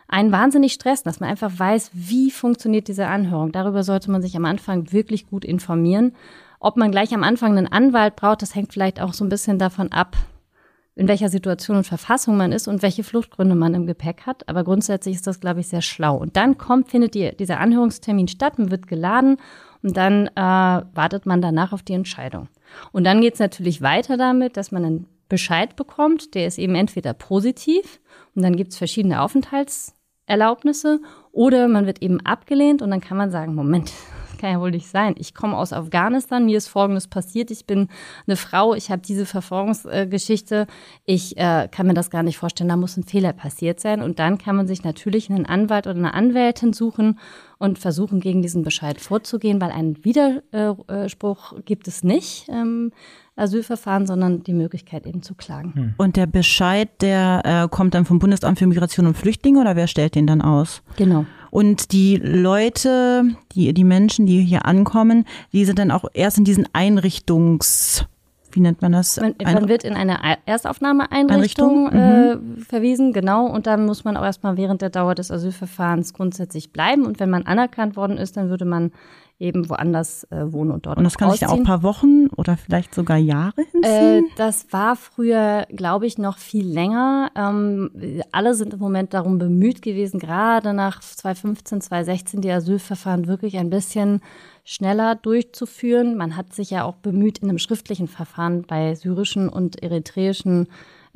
[0.10, 3.54] einen wahnsinnig stressen, dass man einfach weiß, wie funktioniert diese Anhörung.
[3.54, 6.14] Darüber sollte man sich am Anfang wirklich gut informieren.
[6.60, 9.60] Ob man gleich am Anfang einen Anwalt braucht, das hängt vielleicht auch so ein bisschen
[9.60, 10.16] davon ab,
[10.98, 14.50] in welcher Situation und Verfassung man ist und welche Fluchtgründe man im Gepäck hat.
[14.50, 16.18] Aber grundsätzlich ist das, glaube ich, sehr schlau.
[16.18, 19.38] Und dann kommt, findet die, dieser Anhörungstermin statt, man wird geladen
[19.84, 22.50] und dann äh, wartet man danach auf die Entscheidung.
[22.92, 26.74] Und dann geht es natürlich weiter damit, dass man einen Bescheid bekommt, der ist eben
[26.74, 28.00] entweder positiv
[28.34, 31.00] und dann gibt es verschiedene Aufenthaltserlaubnisse
[31.32, 33.92] oder man wird eben abgelehnt und dann kann man sagen, Moment,
[34.38, 35.16] kann ja wohl nicht sein.
[35.18, 37.52] Ich komme aus Afghanistan, mir ist Folgendes passiert.
[37.52, 37.90] Ich bin
[38.26, 40.68] eine Frau, ich habe diese Verfolgungsgeschichte.
[41.06, 44.02] Ich äh, kann mir das gar nicht vorstellen, da muss ein Fehler passiert sein.
[44.02, 47.20] Und dann kann man sich natürlich einen Anwalt oder eine Anwältin suchen
[47.58, 52.48] und versuchen, gegen diesen Bescheid vorzugehen, weil einen Widerspruch gibt es nicht.
[52.50, 52.92] Ähm,
[53.38, 55.74] Asylverfahren, sondern die Möglichkeit eben zu klagen.
[55.76, 55.94] Hm.
[55.98, 59.88] Und der Bescheid, der äh, kommt dann vom Bundesamt für Migration und Flüchtlinge oder wer
[59.88, 60.82] stellt den dann aus?
[60.98, 61.26] Genau.
[61.58, 66.44] Und die Leute, die, die Menschen, die hier ankommen, die sind dann auch erst in
[66.44, 68.06] diesen Einrichtungs
[68.52, 69.20] wie nennt man das?
[69.20, 72.58] Man, man wird in eine Erstaufnahmeeinrichtung äh, mhm.
[72.58, 73.48] verwiesen, genau.
[73.48, 77.06] Und dann muss man auch erstmal während der Dauer des Asylverfahrens grundsätzlich bleiben.
[77.06, 78.92] Und wenn man anerkannt worden ist, dann würde man
[79.40, 82.28] eben woanders äh, wohnen und dort Und das kann sich ja auch ein paar Wochen
[82.36, 83.84] oder vielleicht sogar Jahre hinziehen?
[83.84, 87.32] Äh, das war früher, glaube ich, noch viel länger.
[87.36, 87.92] Ähm,
[88.32, 93.70] alle sind im Moment darum bemüht gewesen, gerade nach 2015, 2016 die Asylverfahren wirklich ein
[93.70, 94.22] bisschen
[94.64, 96.18] schneller durchzuführen.
[96.18, 100.68] Man hat sich ja auch bemüht, in einem schriftlichen Verfahren bei syrischen und eritreischen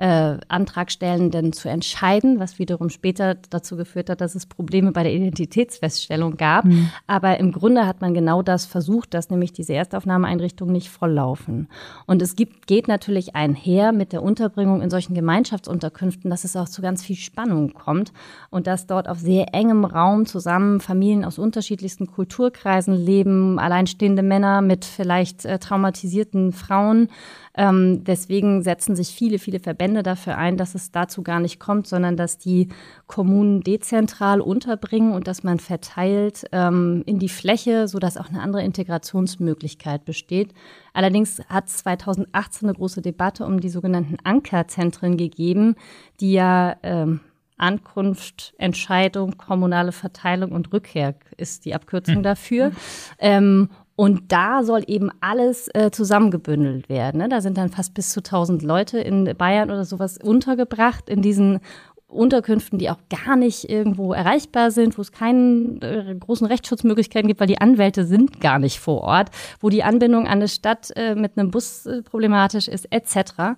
[0.02, 5.14] äh, Antragstellenden zu entscheiden, was wiederum später dazu geführt hat, dass es Probleme bei der
[5.14, 6.66] Identitätsfeststellung gab.
[6.66, 6.90] Mhm.
[7.06, 11.68] Aber im Grunde hat man genau das versucht, dass nämlich diese Erstaufnahmeeinrichtungen nicht volllaufen.
[12.08, 16.68] Und es gibt, geht natürlich einher mit der Unterbringung in solchen Gemeinschaftsunterkünften, dass es auch
[16.68, 18.12] zu ganz viel Spannung kommt
[18.50, 24.64] und dass dort auf sehr engem Raum zusammen Familien aus unterschiedlichsten Kulturkreisen leben, alleinstehende Männer
[24.64, 27.10] mit vielleicht äh, traumatisierten Frauen
[27.56, 31.88] ähm, deswegen setzen sich viele, viele Verbände dafür ein, dass es dazu gar nicht kommt,
[31.88, 32.70] sondern dass die
[33.08, 38.64] Kommunen dezentral unterbringen und dass man verteilt ähm, in die Fläche, sodass auch eine andere
[38.64, 40.54] Integrationsmöglichkeit besteht.
[40.94, 45.76] Allerdings hat es 2018 eine große Debatte um die sogenannten Ankerzentren gegeben,
[46.20, 47.20] die ja ähm,
[47.62, 52.24] Ankunft, Entscheidung, kommunale Verteilung und Rückkehr ist die Abkürzung hm.
[52.24, 52.72] dafür.
[53.20, 53.70] Ähm,
[54.02, 57.20] Und da soll eben alles äh, zusammengebündelt werden.
[57.20, 57.30] Ne?
[57.30, 61.60] Da sind dann fast bis zu 1000 Leute in Bayern oder sowas untergebracht in diesen
[62.08, 67.40] Unterkünften, die auch gar nicht irgendwo erreichbar sind, wo es keine äh, großen Rechtsschutzmöglichkeiten gibt,
[67.42, 71.14] weil die Anwälte sind gar nicht vor Ort, wo die Anbindung an eine Stadt äh,
[71.14, 73.54] mit einem Bus äh, problematisch ist, etc.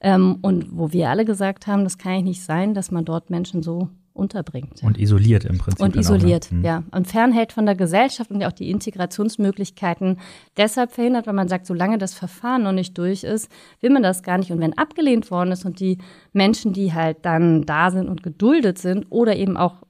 [0.00, 3.30] Ähm, und wo wir alle gesagt haben, das kann ja nicht sein, dass man dort
[3.30, 4.82] Menschen so unterbringt.
[4.82, 5.84] Und isoliert im Prinzip.
[5.84, 6.66] Und isoliert, auch, ne?
[6.66, 6.84] ja.
[6.90, 10.18] Und fernhält von der Gesellschaft und ja auch die Integrationsmöglichkeiten
[10.56, 13.50] deshalb verhindert, weil man sagt, solange das Verfahren noch nicht durch ist,
[13.80, 14.50] will man das gar nicht.
[14.50, 15.98] Und wenn abgelehnt worden ist und die
[16.32, 19.82] Menschen, die halt dann da sind und geduldet sind oder eben auch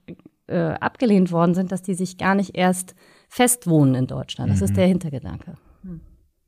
[0.46, 2.94] äh, abgelehnt worden sind, dass die sich gar nicht erst
[3.28, 4.50] festwohnen in Deutschland.
[4.50, 4.64] Das mhm.
[4.64, 5.54] ist der Hintergedanke.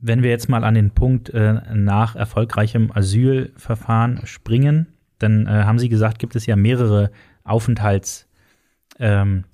[0.02, 4.86] Wenn wir jetzt mal an den Punkt äh, nach erfolgreichem Asylverfahren springen,
[5.18, 7.10] dann äh, haben Sie gesagt, gibt es ja mehrere
[7.44, 8.26] Aufenthaltstitel.
[8.98, 9.44] Ähm,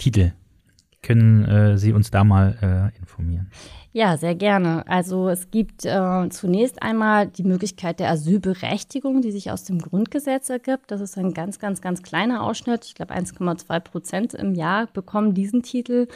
[1.03, 3.51] Können äh, Sie uns da mal äh, informieren?
[3.97, 4.87] Ja, sehr gerne.
[4.89, 10.51] Also es gibt äh, zunächst einmal die Möglichkeit der Asylberechtigung, die sich aus dem Grundgesetz
[10.51, 10.91] ergibt.
[10.91, 12.85] Das ist ein ganz, ganz, ganz kleiner Ausschnitt.
[12.85, 16.09] Ich glaube, 1,2 Prozent im Jahr bekommen diesen Titel.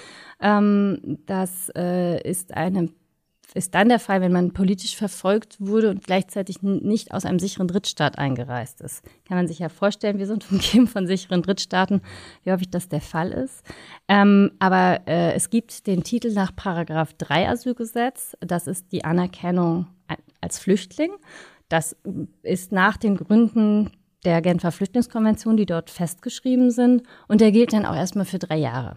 [0.42, 2.90] Ähm, das äh, ist eine
[3.54, 7.68] ist dann der Fall, wenn man politisch verfolgt wurde und gleichzeitig nicht aus einem sicheren
[7.68, 9.02] Drittstaat eingereist ist.
[9.26, 12.00] Kann man sich ja vorstellen, wir sind umgeben von sicheren Drittstaaten,
[12.44, 13.64] wie häufig das der Fall ist.
[14.08, 18.36] Ähm, aber äh, es gibt den Titel nach Paragraph 3 Asylgesetz.
[18.40, 19.86] Das ist die Anerkennung
[20.40, 21.10] als Flüchtling.
[21.68, 21.96] Das
[22.42, 23.90] ist nach den Gründen
[24.24, 27.02] der Genfer Flüchtlingskonvention, die dort festgeschrieben sind.
[27.28, 28.96] Und der gilt dann auch erstmal für drei Jahre.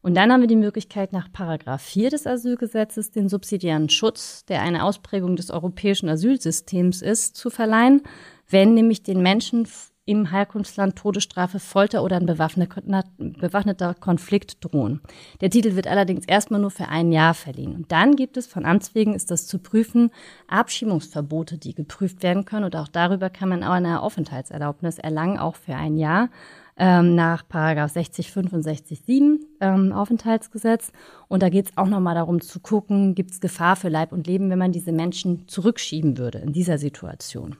[0.00, 4.62] Und dann haben wir die Möglichkeit, nach Paragraph 4 des Asylgesetzes den subsidiären Schutz, der
[4.62, 8.02] eine Ausprägung des europäischen Asylsystems ist, zu verleihen,
[8.48, 9.66] wenn nämlich den Menschen
[10.08, 15.02] im Herkunftsland Todesstrafe, Folter oder ein bewaffneter Konflikt drohen.
[15.42, 17.74] Der Titel wird allerdings erstmal nur für ein Jahr verliehen.
[17.74, 20.10] Und dann gibt es von Amts wegen, ist das zu prüfen,
[20.46, 22.64] Abschiebungsverbote, die geprüft werden können.
[22.64, 26.30] Und auch darüber kann man auch eine Aufenthaltserlaubnis erlangen, auch für ein Jahr
[26.78, 30.92] ähm, nach Paragraph 60, 65, 7 ähm, Aufenthaltsgesetz.
[31.28, 34.26] Und da geht es auch nochmal darum zu gucken, gibt es Gefahr für Leib und
[34.26, 37.56] Leben, wenn man diese Menschen zurückschieben würde in dieser Situation.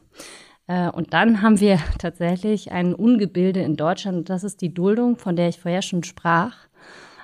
[0.69, 5.17] Äh, und dann haben wir tatsächlich ein Ungebilde in Deutschland, und das ist die Duldung,
[5.17, 6.68] von der ich vorher schon sprach.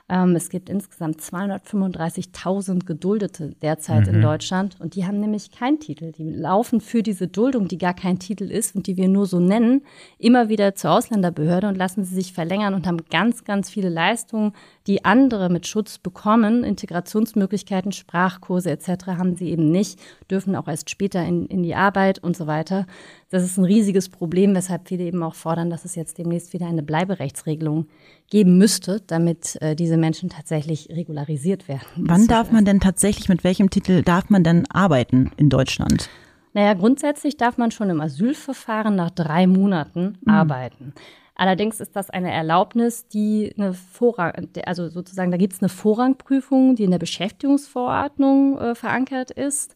[0.06, 4.16] Ähm, es gibt insgesamt 235.000 Geduldete derzeit mhm.
[4.16, 6.12] in Deutschland und die haben nämlich keinen Titel.
[6.12, 9.40] Die laufen für diese Duldung, die gar kein Titel ist und die wir nur so
[9.40, 9.82] nennen,
[10.18, 14.52] immer wieder zur Ausländerbehörde und lassen sie sich verlängern und haben ganz, ganz viele Leistungen,
[14.86, 16.64] die andere mit Schutz bekommen.
[16.64, 19.06] Integrationsmöglichkeiten, Sprachkurse etc.
[19.06, 19.98] haben sie eben nicht,
[20.30, 22.86] dürfen auch erst später in, in die Arbeit und so weiter.
[23.30, 26.66] Das ist ein riesiges Problem, weshalb viele eben auch fordern, dass es jetzt demnächst wieder
[26.66, 27.86] eine Bleiberechtsregelung
[28.30, 31.86] geben müsste, damit äh, diese Menschen tatsächlich regularisiert werden.
[31.96, 36.08] Wann darf man denn tatsächlich, mit welchem Titel darf man denn arbeiten in Deutschland?
[36.52, 40.32] Naja, grundsätzlich darf man schon im Asylverfahren nach drei Monaten mhm.
[40.32, 40.94] arbeiten.
[41.36, 46.76] Allerdings ist das eine Erlaubnis, die eine Vorrang, also sozusagen, da gibt es eine Vorrangprüfung,
[46.76, 49.74] die in der Beschäftigungsverordnung äh, verankert ist.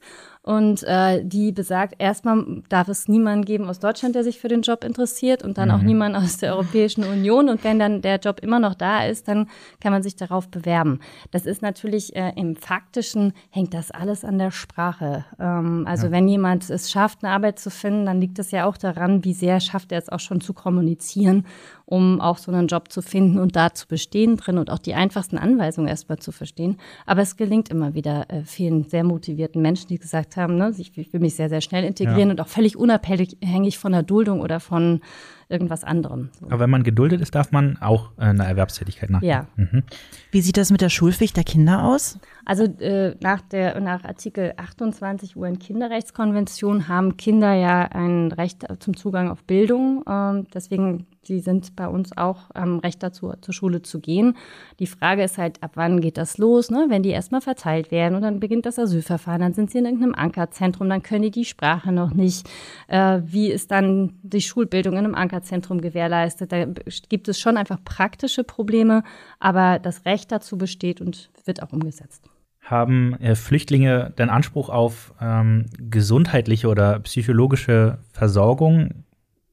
[0.48, 4.62] Und äh, die besagt, erstmal darf es niemanden geben aus Deutschland, der sich für den
[4.62, 5.74] Job interessiert und dann mhm.
[5.74, 7.50] auch niemand aus der Europäischen Union.
[7.50, 11.00] Und wenn dann der Job immer noch da ist, dann kann man sich darauf bewerben.
[11.32, 15.26] Das ist natürlich äh, im Faktischen hängt das alles an der Sprache.
[15.38, 16.12] Ähm, also ja.
[16.12, 19.34] wenn jemand es schafft, eine Arbeit zu finden, dann liegt es ja auch daran, wie
[19.34, 21.44] sehr schafft er es auch schon zu kommunizieren
[21.88, 24.92] um auch so einen Job zu finden und da zu bestehen drin und auch die
[24.92, 26.76] einfachsten Anweisungen erstmal zu verstehen.
[27.06, 30.98] Aber es gelingt immer wieder äh, vielen sehr motivierten Menschen, die gesagt haben, ne, ich,
[30.98, 32.30] ich will mich sehr, sehr schnell integrieren ja.
[32.32, 35.00] und auch völlig unabhängig von der Duldung oder von
[35.48, 36.28] irgendwas anderem.
[36.38, 36.46] So.
[36.46, 39.30] Aber wenn man geduldet ist, darf man auch äh, eine Erwerbstätigkeit nachgehen.
[39.30, 39.46] Ja.
[39.56, 39.82] Mhm.
[40.30, 42.18] Wie sieht das mit der Schulpflicht der Kinder aus?
[42.44, 49.30] Also äh, nach, der, nach Artikel 28 UN-Kinderrechtskonvention haben Kinder ja ein Recht zum Zugang
[49.30, 50.04] auf Bildung.
[50.06, 54.36] Ähm, deswegen die sind bei uns auch am Recht dazu, zur Schule zu gehen.
[54.78, 56.70] Die Frage ist halt, ab wann geht das los?
[56.70, 56.86] Ne?
[56.88, 60.14] Wenn die erstmal verteilt werden und dann beginnt das Asylverfahren, dann sind sie in irgendeinem
[60.14, 62.48] Ankerzentrum, dann können die die Sprache noch nicht.
[62.88, 66.52] Äh, wie ist dann die Schulbildung in einem Ankerzentrum gewährleistet?
[66.52, 66.66] Da
[67.08, 69.02] gibt es schon einfach praktische Probleme,
[69.38, 72.24] aber das Recht dazu besteht und wird auch umgesetzt.
[72.62, 79.04] Haben äh, Flüchtlinge den Anspruch auf ähm, gesundheitliche oder psychologische Versorgung?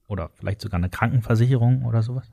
[0.07, 2.31] Oder vielleicht sogar eine Krankenversicherung oder sowas?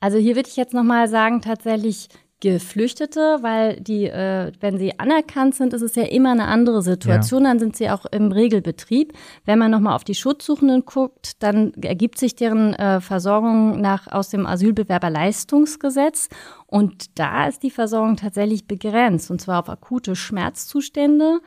[0.00, 2.08] Also hier würde ich jetzt nochmal sagen, tatsächlich
[2.40, 7.42] Geflüchtete, weil die, äh, wenn sie anerkannt sind, ist es ja immer eine andere Situation.
[7.42, 7.50] Ja.
[7.50, 9.12] Dann sind sie auch im Regelbetrieb.
[9.44, 14.30] Wenn man nochmal auf die Schutzsuchenden guckt, dann ergibt sich deren äh, Versorgung nach aus
[14.30, 16.30] dem Asylbewerberleistungsgesetz.
[16.66, 21.40] Und da ist die Versorgung tatsächlich begrenzt, und zwar auf akute Schmerzzustände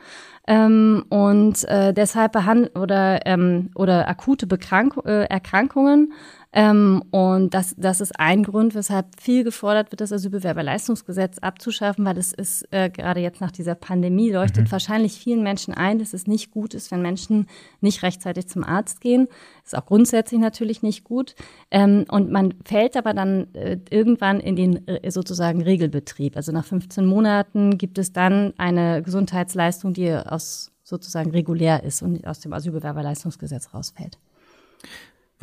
[0.46, 6.12] ähm, und äh, deshalb behandeln oder ähm, oder akute Bekrank äh, Erkrankungen
[6.56, 12.16] ähm, und das, das ist ein Grund, weshalb viel gefordert wird, das Asylbewerberleistungsgesetz abzuschaffen, weil
[12.16, 14.72] es ist äh, gerade jetzt nach dieser Pandemie leuchtet mhm.
[14.72, 17.48] wahrscheinlich vielen Menschen ein, dass es nicht gut ist, wenn Menschen
[17.80, 19.26] nicht rechtzeitig zum Arzt gehen.
[19.64, 21.34] Ist auch grundsätzlich natürlich nicht gut.
[21.72, 26.36] Ähm, und man fällt aber dann äh, irgendwann in den äh, sozusagen Regelbetrieb.
[26.36, 32.24] Also nach 15 Monaten gibt es dann eine Gesundheitsleistung, die aus sozusagen regulär ist und
[32.24, 34.18] aus dem Asylbewerberleistungsgesetz rausfällt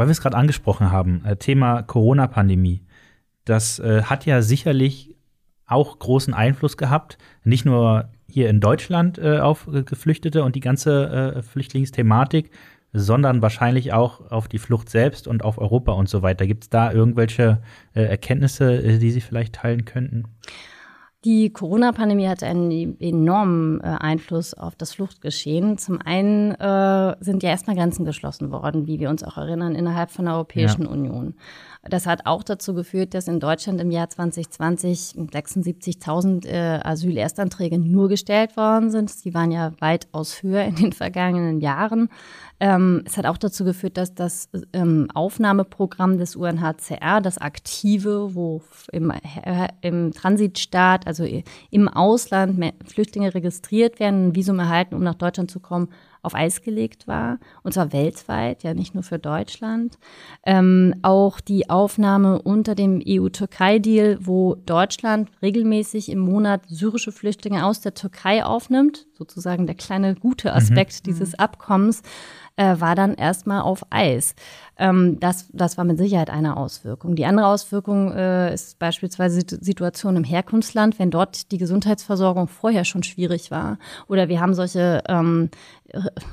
[0.01, 2.81] weil wir es gerade angesprochen haben, äh, Thema Corona-Pandemie.
[3.45, 5.15] Das äh, hat ja sicherlich
[5.67, 11.35] auch großen Einfluss gehabt, nicht nur hier in Deutschland äh, auf Geflüchtete und die ganze
[11.35, 12.49] äh, Flüchtlingsthematik,
[12.93, 16.47] sondern wahrscheinlich auch auf die Flucht selbst und auf Europa und so weiter.
[16.47, 17.61] Gibt es da irgendwelche
[17.93, 20.23] äh, Erkenntnisse, äh, die Sie vielleicht teilen könnten?
[21.23, 25.77] Die Corona-Pandemie hat einen enormen äh, Einfluss auf das Fluchtgeschehen.
[25.77, 30.09] Zum einen äh, sind ja erstmal Grenzen geschlossen worden, wie wir uns auch erinnern, innerhalb
[30.09, 30.89] von der Europäischen ja.
[30.89, 31.35] Union.
[31.83, 38.09] Das hat auch dazu geführt, dass in Deutschland im Jahr 2020 76.000 äh, Asylerstanträge nur
[38.09, 39.23] gestellt worden sind.
[39.23, 42.09] Die waren ja weitaus höher in den vergangenen Jahren.
[42.63, 48.61] Ähm, es hat auch dazu geführt, dass das ähm, Aufnahmeprogramm des UNHCR, das aktive, wo
[48.91, 51.25] im, äh, im Transitstaat, also
[51.71, 55.89] im Ausland Flüchtlinge registriert werden, ein Visum erhalten, um nach Deutschland zu kommen,
[56.21, 59.97] auf Eis gelegt war, und zwar weltweit, ja nicht nur für Deutschland.
[60.45, 67.81] Ähm, auch die Aufnahme unter dem EU-Türkei-Deal, wo Deutschland regelmäßig im Monat syrische Flüchtlinge aus
[67.81, 70.55] der Türkei aufnimmt, sozusagen der kleine gute mhm.
[70.55, 71.11] Aspekt mhm.
[71.11, 72.01] dieses Abkommens,
[72.55, 74.35] äh, war dann erstmal auf Eis.
[74.77, 77.15] Ähm, das, das war mit Sicherheit eine Auswirkung.
[77.15, 82.85] Die andere Auswirkung äh, ist beispielsweise die Situation im Herkunftsland, wenn dort die Gesundheitsversorgung vorher
[82.85, 83.77] schon schwierig war.
[84.07, 85.49] Oder wir haben solche ähm,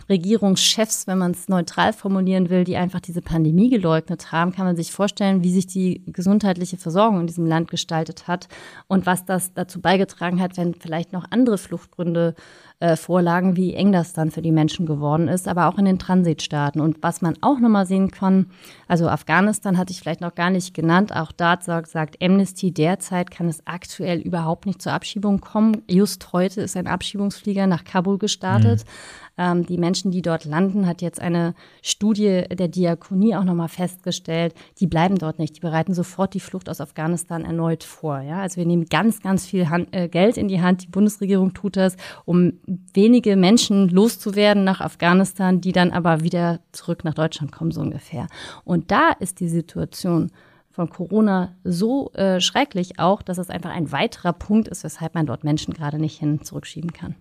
[0.09, 4.77] Regierungschefs, wenn man es neutral formulieren will, die einfach diese Pandemie geleugnet haben, kann man
[4.77, 8.49] sich vorstellen, wie sich die gesundheitliche Versorgung in diesem Land gestaltet hat
[8.87, 12.35] und was das dazu beigetragen hat, wenn vielleicht noch andere Fluchtgründe
[12.81, 15.99] äh, vorlagen, wie eng das dann für die Menschen geworden ist, aber auch in den
[15.99, 16.81] Transitstaaten.
[16.81, 18.47] Und was man auch nochmal sehen kann,
[18.89, 23.49] also Afghanistan hatte ich vielleicht noch gar nicht genannt, auch da sagt, Amnesty, derzeit kann
[23.49, 25.83] es aktuell überhaupt nicht zur Abschiebung kommen.
[25.89, 28.85] Just heute ist ein Abschiebungsflieger nach Kabul gestartet.
[28.85, 29.29] Mhm.
[29.39, 34.55] Ähm, die Menschen, die dort landen, hat jetzt eine Studie der Diakonie auch nochmal festgestellt,
[34.81, 35.57] die bleiben dort nicht.
[35.57, 38.21] Die bereiten sofort die Flucht aus Afghanistan erneut vor.
[38.21, 38.41] Ja?
[38.41, 40.83] Also wir nehmen ganz, ganz viel Hand, äh, Geld in die Hand.
[40.83, 42.55] Die Bundesregierung tut das, um
[42.93, 48.27] wenige Menschen loszuwerden nach Afghanistan, die dann aber wieder zurück nach Deutschland kommen, so ungefähr.
[48.65, 50.31] Und da ist die Situation
[50.71, 55.27] von Corona so äh, schrecklich auch, dass es einfach ein weiterer Punkt ist, weshalb man
[55.27, 57.17] dort Menschen gerade nicht hin zurückschieben kann.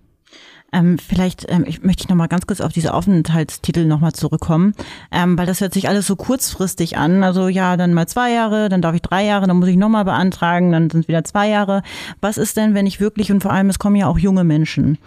[0.73, 4.11] Ähm, vielleicht ähm, ich möchte ich noch mal ganz kurz auf diese Aufenthaltstitel noch mal
[4.11, 4.73] zurückkommen,
[5.11, 7.23] ähm, weil das hört sich alles so kurzfristig an.
[7.23, 9.89] Also ja, dann mal zwei Jahre, dann darf ich drei Jahre, dann muss ich noch
[9.89, 11.83] mal beantragen, dann sind es wieder zwei Jahre.
[12.19, 14.97] Was ist denn, wenn ich wirklich und vor allem es kommen ja auch junge Menschen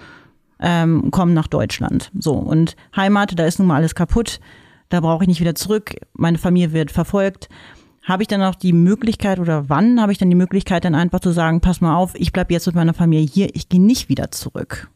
[0.59, 4.41] ähm, kommen nach Deutschland, so und Heimat, da ist nun mal alles kaputt,
[4.91, 7.49] da brauche ich nicht wieder zurück, meine Familie wird verfolgt
[8.03, 11.21] habe ich dann auch die Möglichkeit oder wann habe ich dann die Möglichkeit, dann einfach
[11.21, 14.09] zu sagen, pass mal auf, ich bleibe jetzt mit meiner Familie hier, ich gehe nicht
[14.09, 14.91] wieder zurück?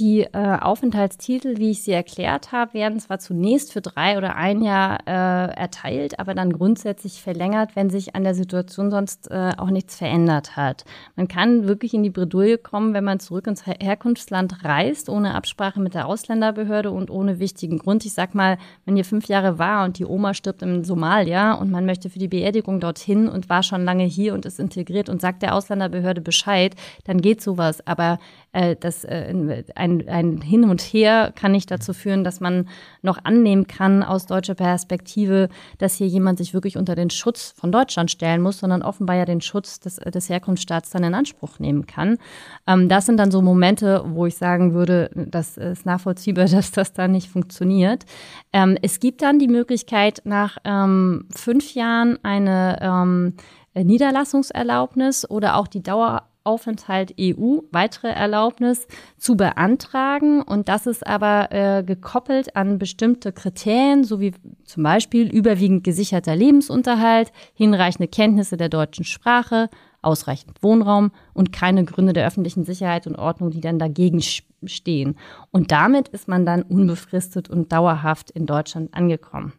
[0.00, 4.62] Die äh, Aufenthaltstitel, wie ich sie erklärt habe, werden zwar zunächst für drei oder ein
[4.62, 9.68] Jahr äh, erteilt, aber dann grundsätzlich verlängert, wenn sich an der Situation sonst äh, auch
[9.68, 10.86] nichts verändert hat.
[11.16, 15.80] Man kann wirklich in die Bredouille kommen, wenn man zurück ins Herkunftsland reist, ohne Absprache
[15.80, 18.06] mit der Ausländerbehörde und ohne wichtigen Grund.
[18.06, 21.70] Ich sag mal, wenn ihr fünf Jahre war und die Oma stirbt in Somalia und
[21.70, 25.20] man möchte für die Beerdigung dorthin und war schon lange hier und ist integriert und
[25.20, 27.86] sagt der Ausländerbehörde Bescheid, dann geht sowas.
[27.86, 28.18] Aber
[28.52, 29.34] äh, das äh,
[29.74, 32.68] ein, ein Hin und Her kann nicht dazu führen, dass man
[33.02, 35.48] noch annehmen kann aus deutscher Perspektive,
[35.78, 39.24] dass hier jemand sich wirklich unter den Schutz von Deutschland stellen muss, sondern offenbar ja
[39.24, 42.18] den Schutz des, des Herkunftsstaats dann in Anspruch nehmen kann.
[42.66, 46.92] Ähm, das sind dann so Momente, wo ich sagen würde, das ist nachvollziehbar, dass das
[46.92, 48.04] da nicht funktioniert.
[48.52, 53.34] Ähm, es gibt dann die Möglichkeit, nach ähm, fünf Jahren eine ähm,
[53.74, 58.86] Niederlassungserlaubnis oder auch die Dauer Aufenthalt EU weitere Erlaubnis
[59.18, 60.42] zu beantragen.
[60.42, 64.32] Und das ist aber äh, gekoppelt an bestimmte Kriterien, so wie
[64.64, 69.68] zum Beispiel überwiegend gesicherter Lebensunterhalt, hinreichende Kenntnisse der deutschen Sprache,
[70.02, 75.16] ausreichend Wohnraum und keine Gründe der öffentlichen Sicherheit und Ordnung, die dann dagegen stehen.
[75.50, 79.52] Und damit ist man dann unbefristet und dauerhaft in Deutschland angekommen.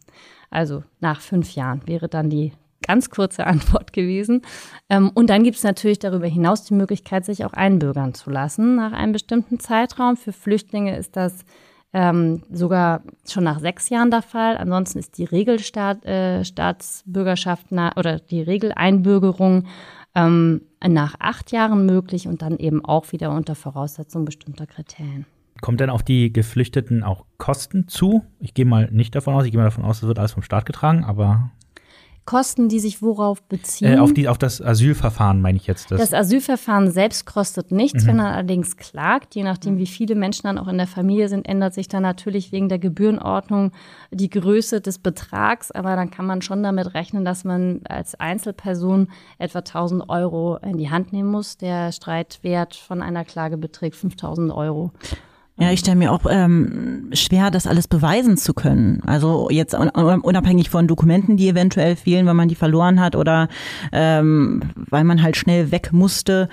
[0.50, 4.41] Also nach fünf Jahren wäre dann die ganz kurze Antwort gewesen.
[4.89, 8.76] Ähm, und dann gibt es natürlich darüber hinaus die Möglichkeit, sich auch einbürgern zu lassen
[8.76, 10.17] nach einem bestimmten Zeitraum.
[10.17, 11.46] Für Flüchtlinge ist das
[11.94, 14.58] ähm, sogar schon nach sechs Jahren der Fall.
[14.58, 19.66] Ansonsten ist die Regelstaatsbürgerschaft äh, oder die Regeleinbürgerung
[20.16, 25.26] ähm, nach acht Jahren möglich und dann eben auch wieder unter Voraussetzung bestimmter Kriterien.
[25.62, 28.24] Kommt denn auf die Geflüchteten auch Kosten zu?
[28.39, 30.43] Ich gehe mal nicht davon aus, ich gehe mal davon aus, es wird alles vom
[30.43, 31.51] Staat getragen, aber
[32.26, 33.93] Kosten, die sich worauf beziehen?
[33.93, 35.89] Äh, auf, die, auf das Asylverfahren meine ich jetzt.
[35.91, 38.03] Das, das Asylverfahren selbst kostet nichts.
[38.03, 38.07] Mhm.
[38.07, 41.47] Wenn man allerdings klagt, je nachdem, wie viele Menschen dann auch in der Familie sind,
[41.47, 43.72] ändert sich dann natürlich wegen der Gebührenordnung
[44.11, 45.72] die Größe des Betrags.
[45.72, 49.07] Aber dann kann man schon damit rechnen, dass man als Einzelperson
[49.39, 51.57] etwa 1000 Euro in die Hand nehmen muss.
[51.57, 54.91] Der Streitwert von einer Klage beträgt 5000 Euro.
[55.62, 59.03] Ja, ich stelle mir auch ähm, schwer, das alles beweisen zu können.
[59.05, 63.47] Also jetzt unabhängig von Dokumenten, die eventuell fehlen, weil man die verloren hat oder
[63.91, 66.49] ähm, weil man halt schnell weg musste.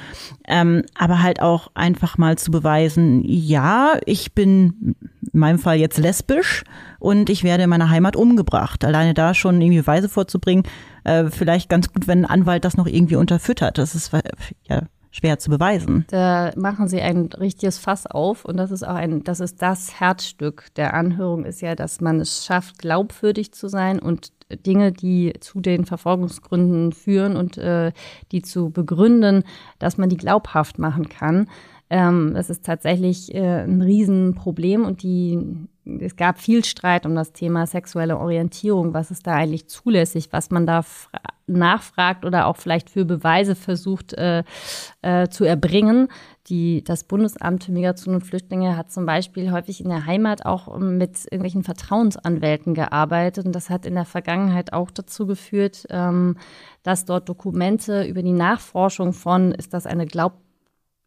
[0.46, 4.94] Ähm, aber halt auch einfach mal zu beweisen, ja, ich bin
[5.32, 6.64] in meinem Fall jetzt lesbisch
[6.98, 8.84] und ich werde in meiner Heimat umgebracht.
[8.84, 10.64] Alleine da schon irgendwie Beweise vorzubringen,
[11.04, 13.78] äh, vielleicht ganz gut, wenn ein Anwalt das noch irgendwie unterfüttert.
[13.78, 14.12] Das ist
[14.68, 16.04] ja schwer zu beweisen.
[16.10, 20.00] Da machen sie ein richtiges Fass auf und das ist auch ein, das ist das
[20.00, 24.32] Herzstück der Anhörung ist ja, dass man es schafft, glaubwürdig zu sein und
[24.66, 27.92] Dinge, die zu den Verfolgungsgründen führen und äh,
[28.32, 29.44] die zu begründen,
[29.78, 31.48] dass man die glaubhaft machen kann.
[31.90, 35.38] Ähm, das ist tatsächlich äh, ein Riesenproblem und die
[36.00, 38.94] es gab viel Streit um das Thema sexuelle Orientierung.
[38.94, 40.28] Was ist da eigentlich zulässig?
[40.30, 40.84] Was man da
[41.48, 44.44] nachfragt oder auch vielleicht für Beweise versucht äh,
[45.02, 46.08] äh, zu erbringen.
[46.48, 50.78] Die, das Bundesamt für Migration und Flüchtlinge hat zum Beispiel häufig in der Heimat auch
[50.78, 53.46] mit irgendwelchen Vertrauensanwälten gearbeitet.
[53.46, 56.36] Und das hat in der Vergangenheit auch dazu geführt, ähm,
[56.82, 60.47] dass dort Dokumente über die Nachforschung von, ist das eine glaub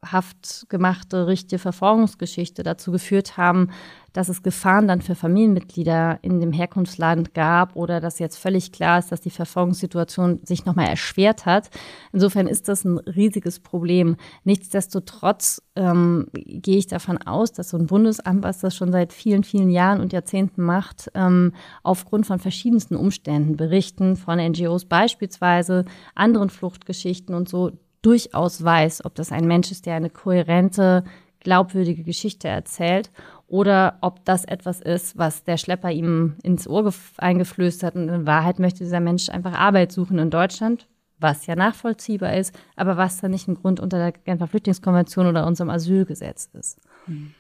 [0.03, 3.69] haft gemachte richtige Verfolgungsgeschichte dazu geführt haben,
[4.13, 8.99] dass es Gefahren dann für Familienmitglieder in dem Herkunftsland gab oder dass jetzt völlig klar
[8.99, 11.69] ist, dass die Verfolgungssituation sich nochmal erschwert hat.
[12.11, 14.17] Insofern ist das ein riesiges Problem.
[14.43, 19.43] Nichtsdestotrotz ähm, gehe ich davon aus, dass so ein Bundesamt, was das schon seit vielen,
[19.43, 25.85] vielen Jahren und Jahrzehnten macht, ähm, aufgrund von verschiedensten Umständen, Berichten von NGOs beispielsweise,
[26.15, 27.71] anderen Fluchtgeschichten und so,
[28.01, 31.03] durchaus weiß, ob das ein Mensch ist, der eine kohärente,
[31.39, 33.09] glaubwürdige Geschichte erzählt
[33.47, 37.95] oder ob das etwas ist, was der Schlepper ihm ins Ohr eingeflößt hat.
[37.95, 40.87] Und in Wahrheit möchte dieser Mensch einfach Arbeit suchen in Deutschland,
[41.19, 45.45] was ja nachvollziehbar ist, aber was dann nicht ein Grund unter der Genfer Flüchtlingskonvention oder
[45.45, 46.79] unserem Asylgesetz ist.
[47.05, 47.33] Hm.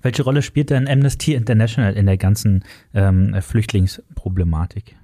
[0.00, 4.96] Welche Rolle spielt denn Amnesty International in der ganzen ähm, Flüchtlingsproblematik?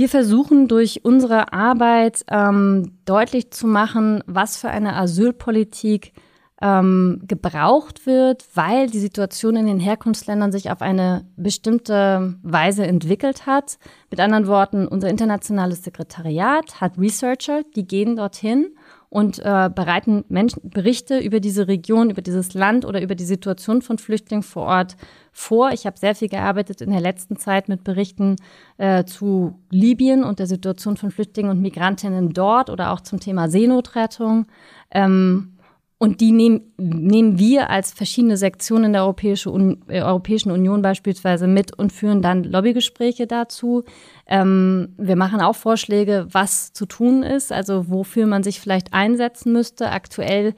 [0.00, 6.14] Wir versuchen durch unsere Arbeit ähm, deutlich zu machen, was für eine Asylpolitik
[6.62, 13.44] ähm, gebraucht wird, weil die Situation in den Herkunftsländern sich auf eine bestimmte Weise entwickelt
[13.44, 13.78] hat.
[14.10, 18.70] Mit anderen Worten, unser internationales Sekretariat hat Researcher, die gehen dorthin
[19.10, 23.82] und äh, bereiten Menschen, Berichte über diese Region, über dieses Land oder über die Situation
[23.82, 24.96] von Flüchtlingen vor Ort
[25.32, 25.72] vor.
[25.72, 28.36] Ich habe sehr viel gearbeitet in der letzten Zeit mit Berichten
[28.78, 33.48] äh, zu Libyen und der Situation von Flüchtlingen und Migrantinnen dort oder auch zum Thema
[33.48, 34.46] Seenotrettung.
[34.92, 35.56] Ähm,
[36.02, 41.46] und die nehm, nehmen wir als verschiedene Sektionen der Europäische Un äh, Europäischen Union beispielsweise
[41.46, 43.84] mit und führen dann Lobbygespräche dazu.
[44.26, 49.52] Ähm, wir machen auch Vorschläge, was zu tun ist, also wofür man sich vielleicht einsetzen
[49.52, 49.90] müsste.
[49.90, 50.54] Aktuell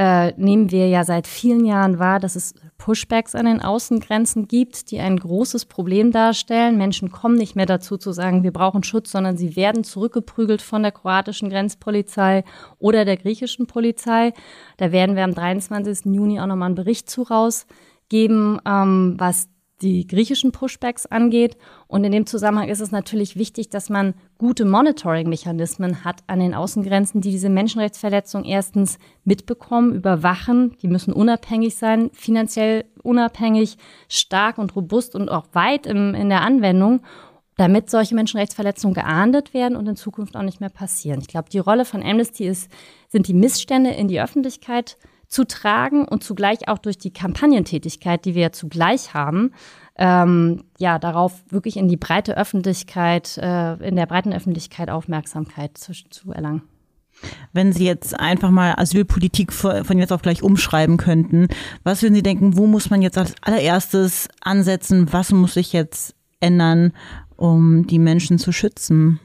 [0.00, 4.90] äh, nehmen wir ja seit vielen Jahren wahr, dass es Pushbacks an den Außengrenzen gibt,
[4.90, 6.78] die ein großes Problem darstellen.
[6.78, 10.82] Menschen kommen nicht mehr dazu zu sagen, wir brauchen Schutz, sondern sie werden zurückgeprügelt von
[10.82, 12.44] der kroatischen Grenzpolizei
[12.78, 14.32] oder der griechischen Polizei.
[14.78, 16.06] Da werden wir am 23.
[16.06, 19.50] Juni auch nochmal einen Bericht zu rausgeben, ähm, was
[19.82, 21.56] die griechischen Pushbacks angeht.
[21.86, 26.54] Und in dem Zusammenhang ist es natürlich wichtig, dass man gute Monitoring-Mechanismen hat an den
[26.54, 30.76] Außengrenzen, die diese Menschenrechtsverletzungen erstens mitbekommen, überwachen.
[30.82, 33.76] Die müssen unabhängig sein, finanziell unabhängig,
[34.08, 37.02] stark und robust und auch weit im, in der Anwendung
[37.56, 41.20] damit solche Menschenrechtsverletzungen geahndet werden und in Zukunft auch nicht mehr passieren.
[41.20, 42.70] Ich glaube, die Rolle von Amnesty ist,
[43.10, 44.96] sind die Missstände in die Öffentlichkeit
[45.30, 49.52] zu tragen und zugleich auch durch die Kampagnentätigkeit, die wir ja zugleich haben,
[49.96, 55.92] ähm, ja, darauf wirklich in die breite Öffentlichkeit, äh, in der breiten Öffentlichkeit Aufmerksamkeit zu,
[55.92, 56.62] zu erlangen.
[57.52, 61.48] Wenn Sie jetzt einfach mal Asylpolitik von jetzt auf gleich umschreiben könnten,
[61.84, 65.12] was würden Sie denken, wo muss man jetzt als allererstes ansetzen?
[65.12, 66.92] Was muss sich jetzt ändern,
[67.36, 69.20] um die Menschen zu schützen?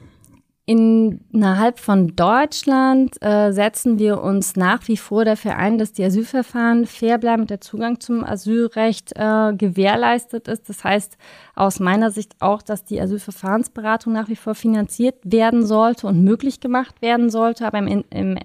[0.68, 6.86] Innerhalb von Deutschland äh, setzen wir uns nach wie vor dafür ein, dass die Asylverfahren
[6.86, 10.68] fair bleiben, der Zugang zum Asylrecht äh, gewährleistet ist.
[10.68, 11.18] Das heißt
[11.54, 16.58] aus meiner Sicht auch, dass die Asylverfahrensberatung nach wie vor finanziert werden sollte und möglich
[16.58, 17.64] gemacht werden sollte.
[17.64, 18.36] Aber im, im,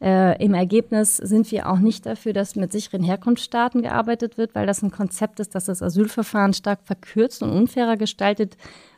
[0.00, 4.66] äh, im Ergebnis sind wir auch nicht dafür, dass mit sicheren Herkunftsstaaten gearbeitet wird, weil
[4.66, 8.56] das ein Konzept ist, das das Asylverfahren stark verkürzt und unfairer gestaltet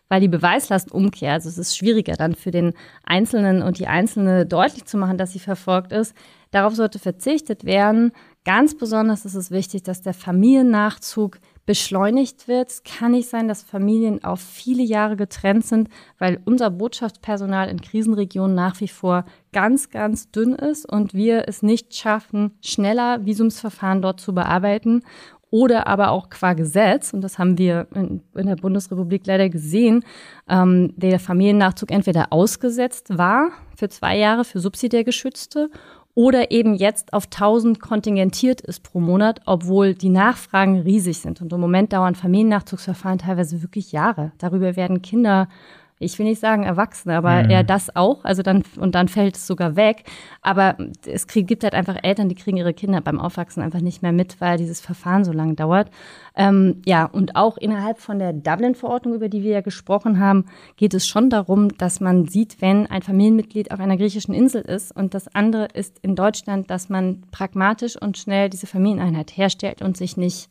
[0.09, 1.35] weil die Beweislast umkehrt.
[1.35, 2.75] Also es ist schwieriger dann für den
[3.05, 6.15] Einzelnen und die Einzelne deutlich zu machen, dass sie verfolgt ist.
[6.51, 8.13] Darauf sollte verzichtet werden.
[8.45, 12.71] Ganz besonders ist es wichtig, dass der Familiennachzug beschleunigt wird.
[12.71, 15.89] Es kann nicht sein, dass Familien auf viele Jahre getrennt sind,
[16.19, 21.63] weil unser Botschaftspersonal in Krisenregionen nach wie vor ganz, ganz dünn ist und wir es
[21.63, 25.03] nicht schaffen, schneller Visumsverfahren dort zu bearbeiten
[25.55, 30.05] oder aber auch qua Gesetz, und das haben wir in, in der Bundesrepublik leider gesehen,
[30.49, 35.71] ähm, der Familiennachzug entweder ausgesetzt war für zwei Jahre für subsidiär Geschützte
[36.17, 41.41] oder eben jetzt auf 1000 kontingentiert ist pro Monat, obwohl die Nachfragen riesig sind.
[41.41, 44.33] Und im Moment dauern Familiennachzugsverfahren teilweise wirklich Jahre.
[44.39, 45.47] Darüber werden Kinder
[46.05, 47.51] ich will nicht sagen Erwachsene, aber mhm.
[47.51, 48.25] eher das auch.
[48.25, 50.05] Also dann, und dann fällt es sogar weg.
[50.43, 50.77] Aber
[51.07, 54.13] es krieg, gibt halt einfach Eltern, die kriegen ihre Kinder beim Aufwachsen einfach nicht mehr
[54.13, 55.91] mit, weil dieses Verfahren so lange dauert.
[56.37, 60.47] Ähm, ja, und auch innerhalb von der Dublin-Verordnung, über die wir ja gesprochen haben,
[60.77, 64.95] geht es schon darum, dass man sieht, wenn ein Familienmitglied auf einer griechischen Insel ist
[64.95, 69.97] und das andere ist in Deutschland, dass man pragmatisch und schnell diese Familieneinheit herstellt und
[69.97, 70.49] sich nicht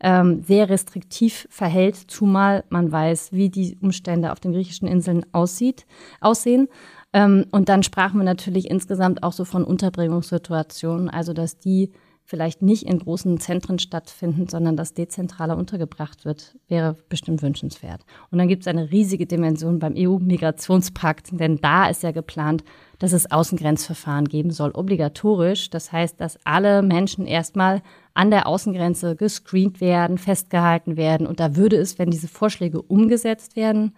[0.00, 5.86] ähm, sehr restriktiv verhält, zumal man weiß, wie die Umstände auf den griechischen Inseln aussieht,
[6.20, 6.68] aussehen.
[7.12, 11.92] Ähm, und dann sprachen wir natürlich insgesamt auch so von Unterbringungssituationen, also dass die
[12.26, 18.00] vielleicht nicht in großen Zentren stattfinden, sondern dass dezentraler untergebracht wird, wäre bestimmt wünschenswert.
[18.30, 22.64] Und dann gibt es eine riesige Dimension beim EU-Migrationspakt, denn da ist ja geplant,
[22.98, 25.68] dass es Außengrenzverfahren geben soll, obligatorisch.
[25.68, 27.82] Das heißt, dass alle Menschen erstmal
[28.14, 31.26] an der Außengrenze gescreent werden, festgehalten werden.
[31.26, 33.94] Und da würde es, wenn diese Vorschläge umgesetzt werden,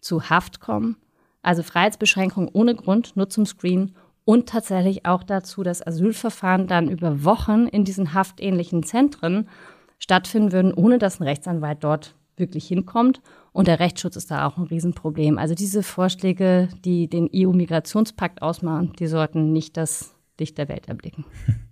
[0.00, 0.96] zu Haft kommen.
[1.42, 3.94] Also Freiheitsbeschränkungen ohne Grund, nur zum Screen
[4.26, 9.48] und tatsächlich auch dazu, dass Asylverfahren dann über Wochen in diesen haftähnlichen Zentren
[10.00, 13.22] stattfinden würden, ohne dass ein Rechtsanwalt dort wirklich hinkommt.
[13.52, 15.38] Und der Rechtsschutz ist da auch ein Riesenproblem.
[15.38, 21.24] Also diese Vorschläge, die den EU-Migrationspakt ausmachen, die sollten nicht das Licht der Welt erblicken.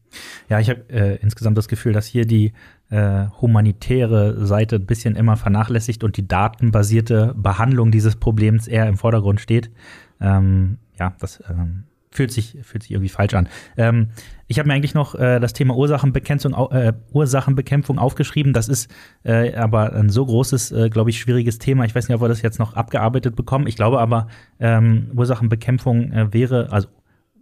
[0.48, 2.52] Ja, ich habe äh, insgesamt das Gefühl, dass hier die
[2.88, 8.96] äh, humanitäre Seite ein bisschen immer vernachlässigt und die datenbasierte Behandlung dieses Problems eher im
[8.96, 9.72] Vordergrund steht.
[10.20, 11.82] Ähm, ja, das ähm,
[12.14, 13.48] fühlt sich, fühlt sich irgendwie falsch an.
[13.76, 14.08] Ähm,
[14.46, 18.52] ich habe mir eigentlich noch äh, das Thema Ursachenbekämpfung, äh, Ursachenbekämpfung aufgeschrieben.
[18.52, 18.88] Das ist
[19.24, 21.84] äh, aber ein so großes, äh, glaube ich, schwieriges Thema.
[21.84, 23.66] Ich weiß nicht, ob wir das jetzt noch abgearbeitet bekommen.
[23.66, 24.28] Ich glaube aber,
[24.60, 26.88] ähm, Ursachenbekämpfung äh, wäre, also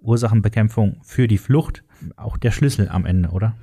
[0.00, 1.84] Ursachenbekämpfung für die Flucht
[2.16, 3.54] auch der Schlüssel am Ende, oder?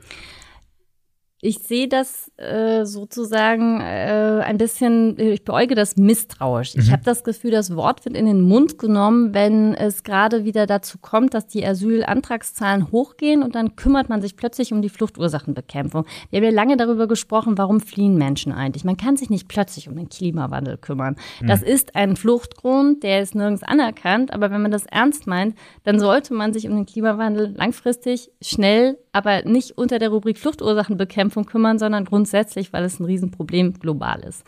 [1.42, 6.76] Ich sehe das äh, sozusagen äh, ein bisschen, ich beäuge das misstrauisch.
[6.76, 6.82] Mhm.
[6.82, 10.66] Ich habe das Gefühl, das Wort wird in den Mund genommen, wenn es gerade wieder
[10.66, 16.06] dazu kommt, dass die Asylantragszahlen hochgehen und dann kümmert man sich plötzlich um die Fluchtursachenbekämpfung.
[16.30, 18.84] Wir haben ja lange darüber gesprochen, warum fliehen Menschen eigentlich.
[18.84, 21.16] Man kann sich nicht plötzlich um den Klimawandel kümmern.
[21.42, 21.48] Mhm.
[21.48, 26.02] Das ist ein Fluchtgrund, der ist nirgends anerkannt, aber wenn man das ernst meint, dann
[26.02, 31.46] sollte man sich um den Klimawandel langfristig, schnell, aber nicht unter der Rubrik Fluchtursachenbekämpfung Bekämpfung
[31.46, 34.44] kümmern, sondern grundsätzlich, weil es ein Riesenproblem global ist.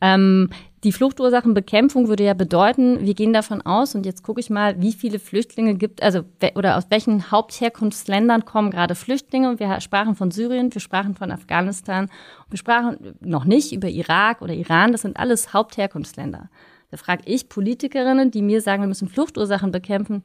[0.00, 0.50] Ähm,
[0.84, 4.92] die Fluchtursachenbekämpfung würde ja bedeuten, wir gehen davon aus, und jetzt gucke ich mal, wie
[4.92, 6.20] viele Flüchtlinge gibt, also
[6.54, 9.58] oder aus welchen Hauptherkunftsländern kommen gerade Flüchtlinge.
[9.58, 12.08] Wir sprachen von Syrien, wir sprachen von Afghanistan,
[12.50, 16.50] wir sprachen noch nicht über Irak oder Iran, das sind alles Hauptherkunftsländer.
[16.90, 20.22] Da frage ich Politikerinnen, die mir sagen, wir müssen Fluchtursachen bekämpfen,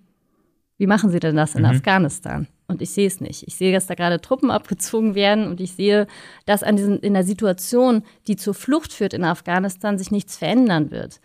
[0.77, 1.69] wie machen sie denn das in mhm.
[1.69, 2.47] Afghanistan?
[2.67, 3.43] Und ich sehe es nicht.
[3.47, 6.07] Ich sehe, dass da gerade Truppen abgezogen werden und ich sehe,
[6.45, 10.89] dass an diesen, in der Situation, die zur Flucht führt in Afghanistan, sich nichts verändern
[10.91, 11.19] wird.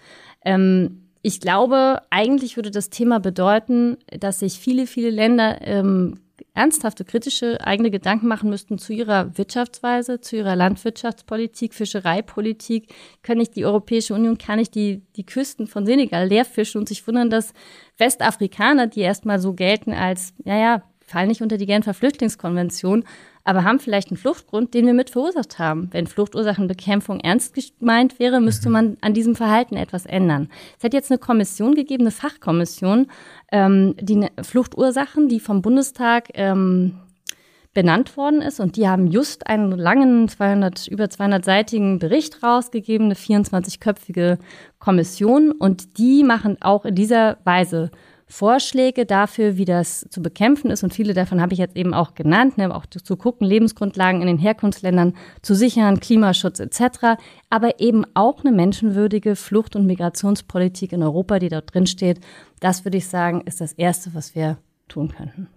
[0.45, 6.21] Ähm, ich glaube, eigentlich würde das Thema bedeuten, dass sich viele, viele Länder ähm,
[6.59, 12.93] ernsthafte, kritische eigene Gedanken machen müssten zu ihrer Wirtschaftsweise, zu ihrer Landwirtschaftspolitik, Fischereipolitik.
[13.23, 17.07] Kann ich die Europäische Union, kann ich die, die Küsten von Senegal leerfischen und sich
[17.07, 17.55] wundern, dass
[17.97, 23.05] Westafrikaner, die erstmal so gelten als, ja, ja, fallen nicht unter die Genfer Flüchtlingskonvention,
[23.45, 25.89] aber haben vielleicht einen Fluchtgrund, den wir mit verursacht haben.
[25.93, 28.73] Wenn Fluchtursachenbekämpfung ernst gemeint wäre, müsste mhm.
[28.73, 30.51] man an diesem Verhalten etwas ändern.
[30.77, 33.07] Es hat jetzt eine Kommission gegeben, eine Fachkommission,
[33.51, 37.01] ähm, die ne, Fluchtursachen, die vom Bundestag ähm,
[37.73, 38.61] benannt worden ist.
[38.61, 44.39] Und die haben just einen langen, 200, über 200-seitigen Bericht rausgegeben, eine 24-köpfige
[44.79, 45.53] Kommission.
[45.53, 47.91] Und die machen auch in dieser Weise
[48.29, 50.85] Vorschläge dafür, wie das zu bekämpfen ist.
[50.85, 54.27] Und viele davon habe ich jetzt eben auch genannt, ne, auch zu gucken, Lebensgrundlagen in
[54.27, 57.19] den Herkunftsländern zu sichern, Klimaschutz etc.
[57.49, 62.21] Aber eben auch eine menschenwürdige Flucht- und Migrationspolitik in Europa, die dort drin steht.
[62.61, 64.59] Das würde ich sagen, ist das Erste, was wir
[64.89, 65.49] tun könnten.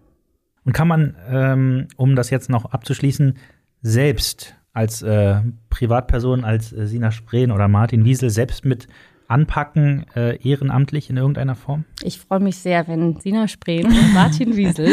[0.63, 3.37] Und kann man, ähm, um das jetzt noch abzuschließen,
[3.81, 8.87] selbst als äh, Privatperson, als äh, Sina Spreen oder Martin Wiesel selbst mit
[9.31, 11.85] anpacken, äh, ehrenamtlich in irgendeiner Form?
[12.03, 14.89] Ich freue mich sehr, wenn Sina Spreen und Martin Wiesel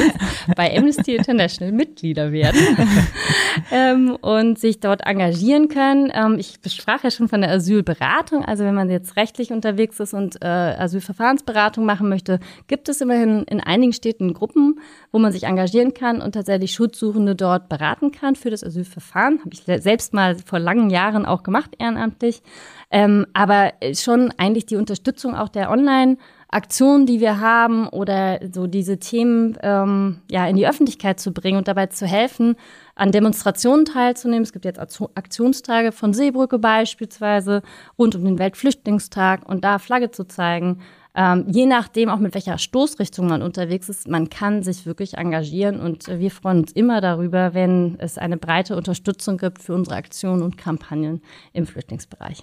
[0.57, 2.61] bei Amnesty International Mitglieder werden
[3.73, 6.11] ähm, und sich dort engagieren können.
[6.15, 8.45] Ähm, ich sprach ja schon von der Asylberatung.
[8.45, 13.43] Also wenn man jetzt rechtlich unterwegs ist und äh, Asylverfahrensberatung machen möchte, gibt es immerhin
[13.45, 14.79] in einigen Städten Gruppen,
[15.11, 19.41] wo man sich engagieren kann und tatsächlich Schutzsuchende dort beraten kann für das Asylverfahren.
[19.41, 22.43] Habe ich selbst mal vor langen Jahren auch gemacht, ehrenamtlich.
[22.91, 26.17] Ähm, aber schon eigentlich die Unterstützung auch der Online-
[26.51, 31.59] Aktionen, die wir haben oder so diese Themen ähm, ja in die Öffentlichkeit zu bringen
[31.59, 32.57] und dabei zu helfen,
[32.95, 34.45] an Demonstrationen teilzunehmen.
[34.45, 37.63] Es gibt jetzt Aktionstage von Seebrücke beispielsweise
[37.99, 40.81] rund um den Weltflüchtlingstag und da Flagge zu zeigen.
[41.15, 45.81] Ähm, je nachdem auch mit welcher Stoßrichtung man unterwegs ist, man kann sich wirklich engagieren
[45.81, 49.97] und äh, wir freuen uns immer darüber, wenn es eine breite Unterstützung gibt für unsere
[49.97, 51.21] Aktionen und Kampagnen
[51.53, 52.43] im Flüchtlingsbereich.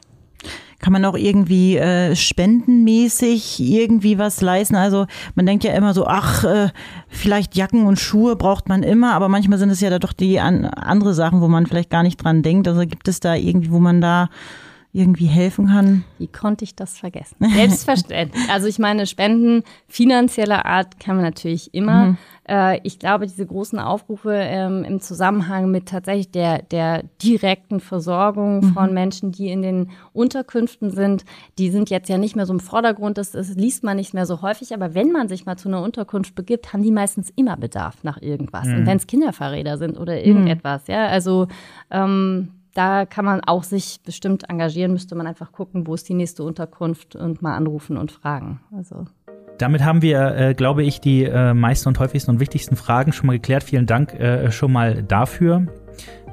[0.80, 4.76] Kann man auch irgendwie äh, spendenmäßig irgendwie was leisten?
[4.76, 6.70] Also man denkt ja immer so, ach, äh,
[7.08, 10.40] vielleicht Jacken und Schuhe braucht man immer, aber manchmal sind es ja da doch die
[10.40, 12.68] an, andere Sachen, wo man vielleicht gar nicht dran denkt.
[12.68, 14.30] Also gibt es da irgendwie, wo man da
[14.96, 16.06] irgendwie helfen kann.
[16.18, 17.36] Wie konnte ich das vergessen?
[17.39, 18.41] Selbstverständlich.
[18.50, 22.06] also ich meine, Spenden finanzieller Art kann man natürlich immer.
[22.06, 22.18] Mhm.
[22.48, 28.62] Äh, ich glaube, diese großen Aufrufe ähm, im Zusammenhang mit tatsächlich der, der direkten Versorgung
[28.62, 28.74] mhm.
[28.74, 31.26] von Menschen, die in den Unterkünften sind,
[31.58, 33.18] die sind jetzt ja nicht mehr so im Vordergrund.
[33.18, 34.74] Das, das liest man nicht mehr so häufig.
[34.74, 38.22] Aber wenn man sich mal zu einer Unterkunft begibt, haben die meistens immer Bedarf nach
[38.22, 38.66] irgendwas.
[38.68, 38.76] Mhm.
[38.76, 41.48] Und wenn es Kinderfahrräder sind oder irgendetwas, ja, also
[41.91, 46.14] ähm, da kann man auch sich bestimmt engagieren, müsste man einfach gucken, wo ist die
[46.14, 48.60] nächste Unterkunft und mal anrufen und fragen.
[48.76, 49.06] Also.
[49.58, 53.28] Damit haben wir, äh, glaube ich, die äh, meisten und häufigsten und wichtigsten Fragen schon
[53.28, 53.64] mal geklärt.
[53.64, 55.66] Vielen Dank äh, schon mal dafür.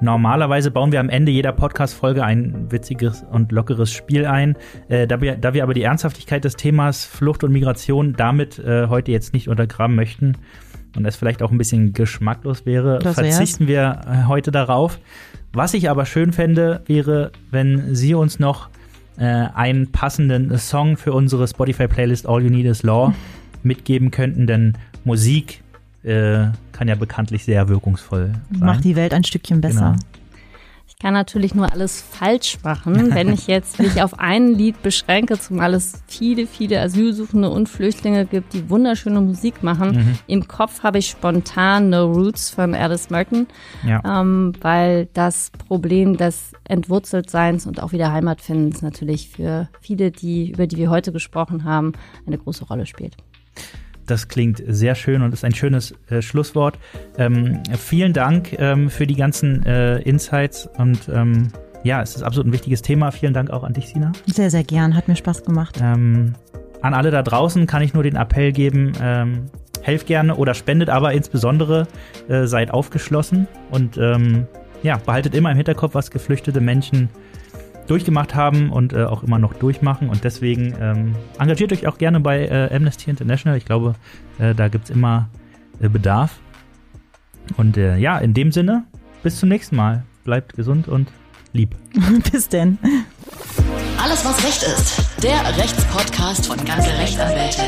[0.00, 4.56] Normalerweise bauen wir am Ende jeder Podcast-Folge ein witziges und lockeres Spiel ein.
[4.88, 8.88] Äh, da, wir, da wir aber die Ernsthaftigkeit des Themas Flucht und Migration damit äh,
[8.88, 10.36] heute jetzt nicht untergraben möchten
[10.96, 14.98] und es vielleicht auch ein bisschen geschmacklos wäre, verzichten wir äh, heute darauf.
[15.52, 18.68] Was ich aber schön fände, wäre, wenn Sie uns noch
[19.18, 23.14] äh, einen passenden Song für unsere Spotify-Playlist All You Need Is Law
[23.62, 25.62] mitgeben könnten, denn Musik
[26.04, 28.66] äh, kann ja bekanntlich sehr wirkungsvoll sein.
[28.66, 29.96] Macht die Welt ein Stückchen besser.
[29.98, 30.11] Genau
[31.02, 35.74] kann natürlich nur alles falsch machen, wenn ich jetzt mich auf ein Lied beschränke, zumal
[35.74, 39.90] es viele, viele Asylsuchende und Flüchtlinge gibt, die wunderschöne Musik machen.
[39.90, 40.18] Mhm.
[40.28, 43.48] Im Kopf habe ich spontan No Roots von Alice Merton,
[43.84, 44.00] ja.
[44.20, 50.68] ähm, weil das Problem des Entwurzeltseins und auch wieder Heimatfindens natürlich für viele, die, über
[50.68, 51.94] die wir heute gesprochen haben,
[52.26, 53.16] eine große Rolle spielt.
[54.06, 56.78] Das klingt sehr schön und ist ein schönes äh, Schlusswort.
[57.18, 61.48] Ähm, vielen Dank ähm, für die ganzen äh, Insights und ähm,
[61.84, 63.10] ja, es ist absolut ein wichtiges Thema.
[63.10, 64.12] Vielen Dank auch an dich, Sina.
[64.26, 64.94] Sehr, sehr gern.
[64.94, 65.80] Hat mir Spaß gemacht.
[65.82, 66.34] Ähm,
[66.80, 69.50] an alle da draußen kann ich nur den Appell geben, ähm,
[69.82, 71.86] helft gerne oder spendet, aber insbesondere
[72.28, 74.46] äh, seid aufgeschlossen und ähm,
[74.82, 77.08] ja, behaltet immer im Hinterkopf, was geflüchtete Menschen
[77.86, 80.08] durchgemacht haben und äh, auch immer noch durchmachen.
[80.08, 83.58] Und deswegen ähm, engagiert euch auch gerne bei äh, Amnesty International.
[83.58, 83.94] Ich glaube,
[84.38, 85.28] äh, da gibt es immer
[85.80, 86.40] äh, Bedarf.
[87.56, 88.84] Und äh, ja, in dem Sinne,
[89.22, 90.04] bis zum nächsten Mal.
[90.24, 91.08] Bleibt gesund und
[91.52, 91.74] lieb.
[92.32, 92.78] bis denn.
[94.02, 95.22] Alles, was Recht ist.
[95.22, 97.62] Der Rechtspodcast von ganze Rechtsanwälte.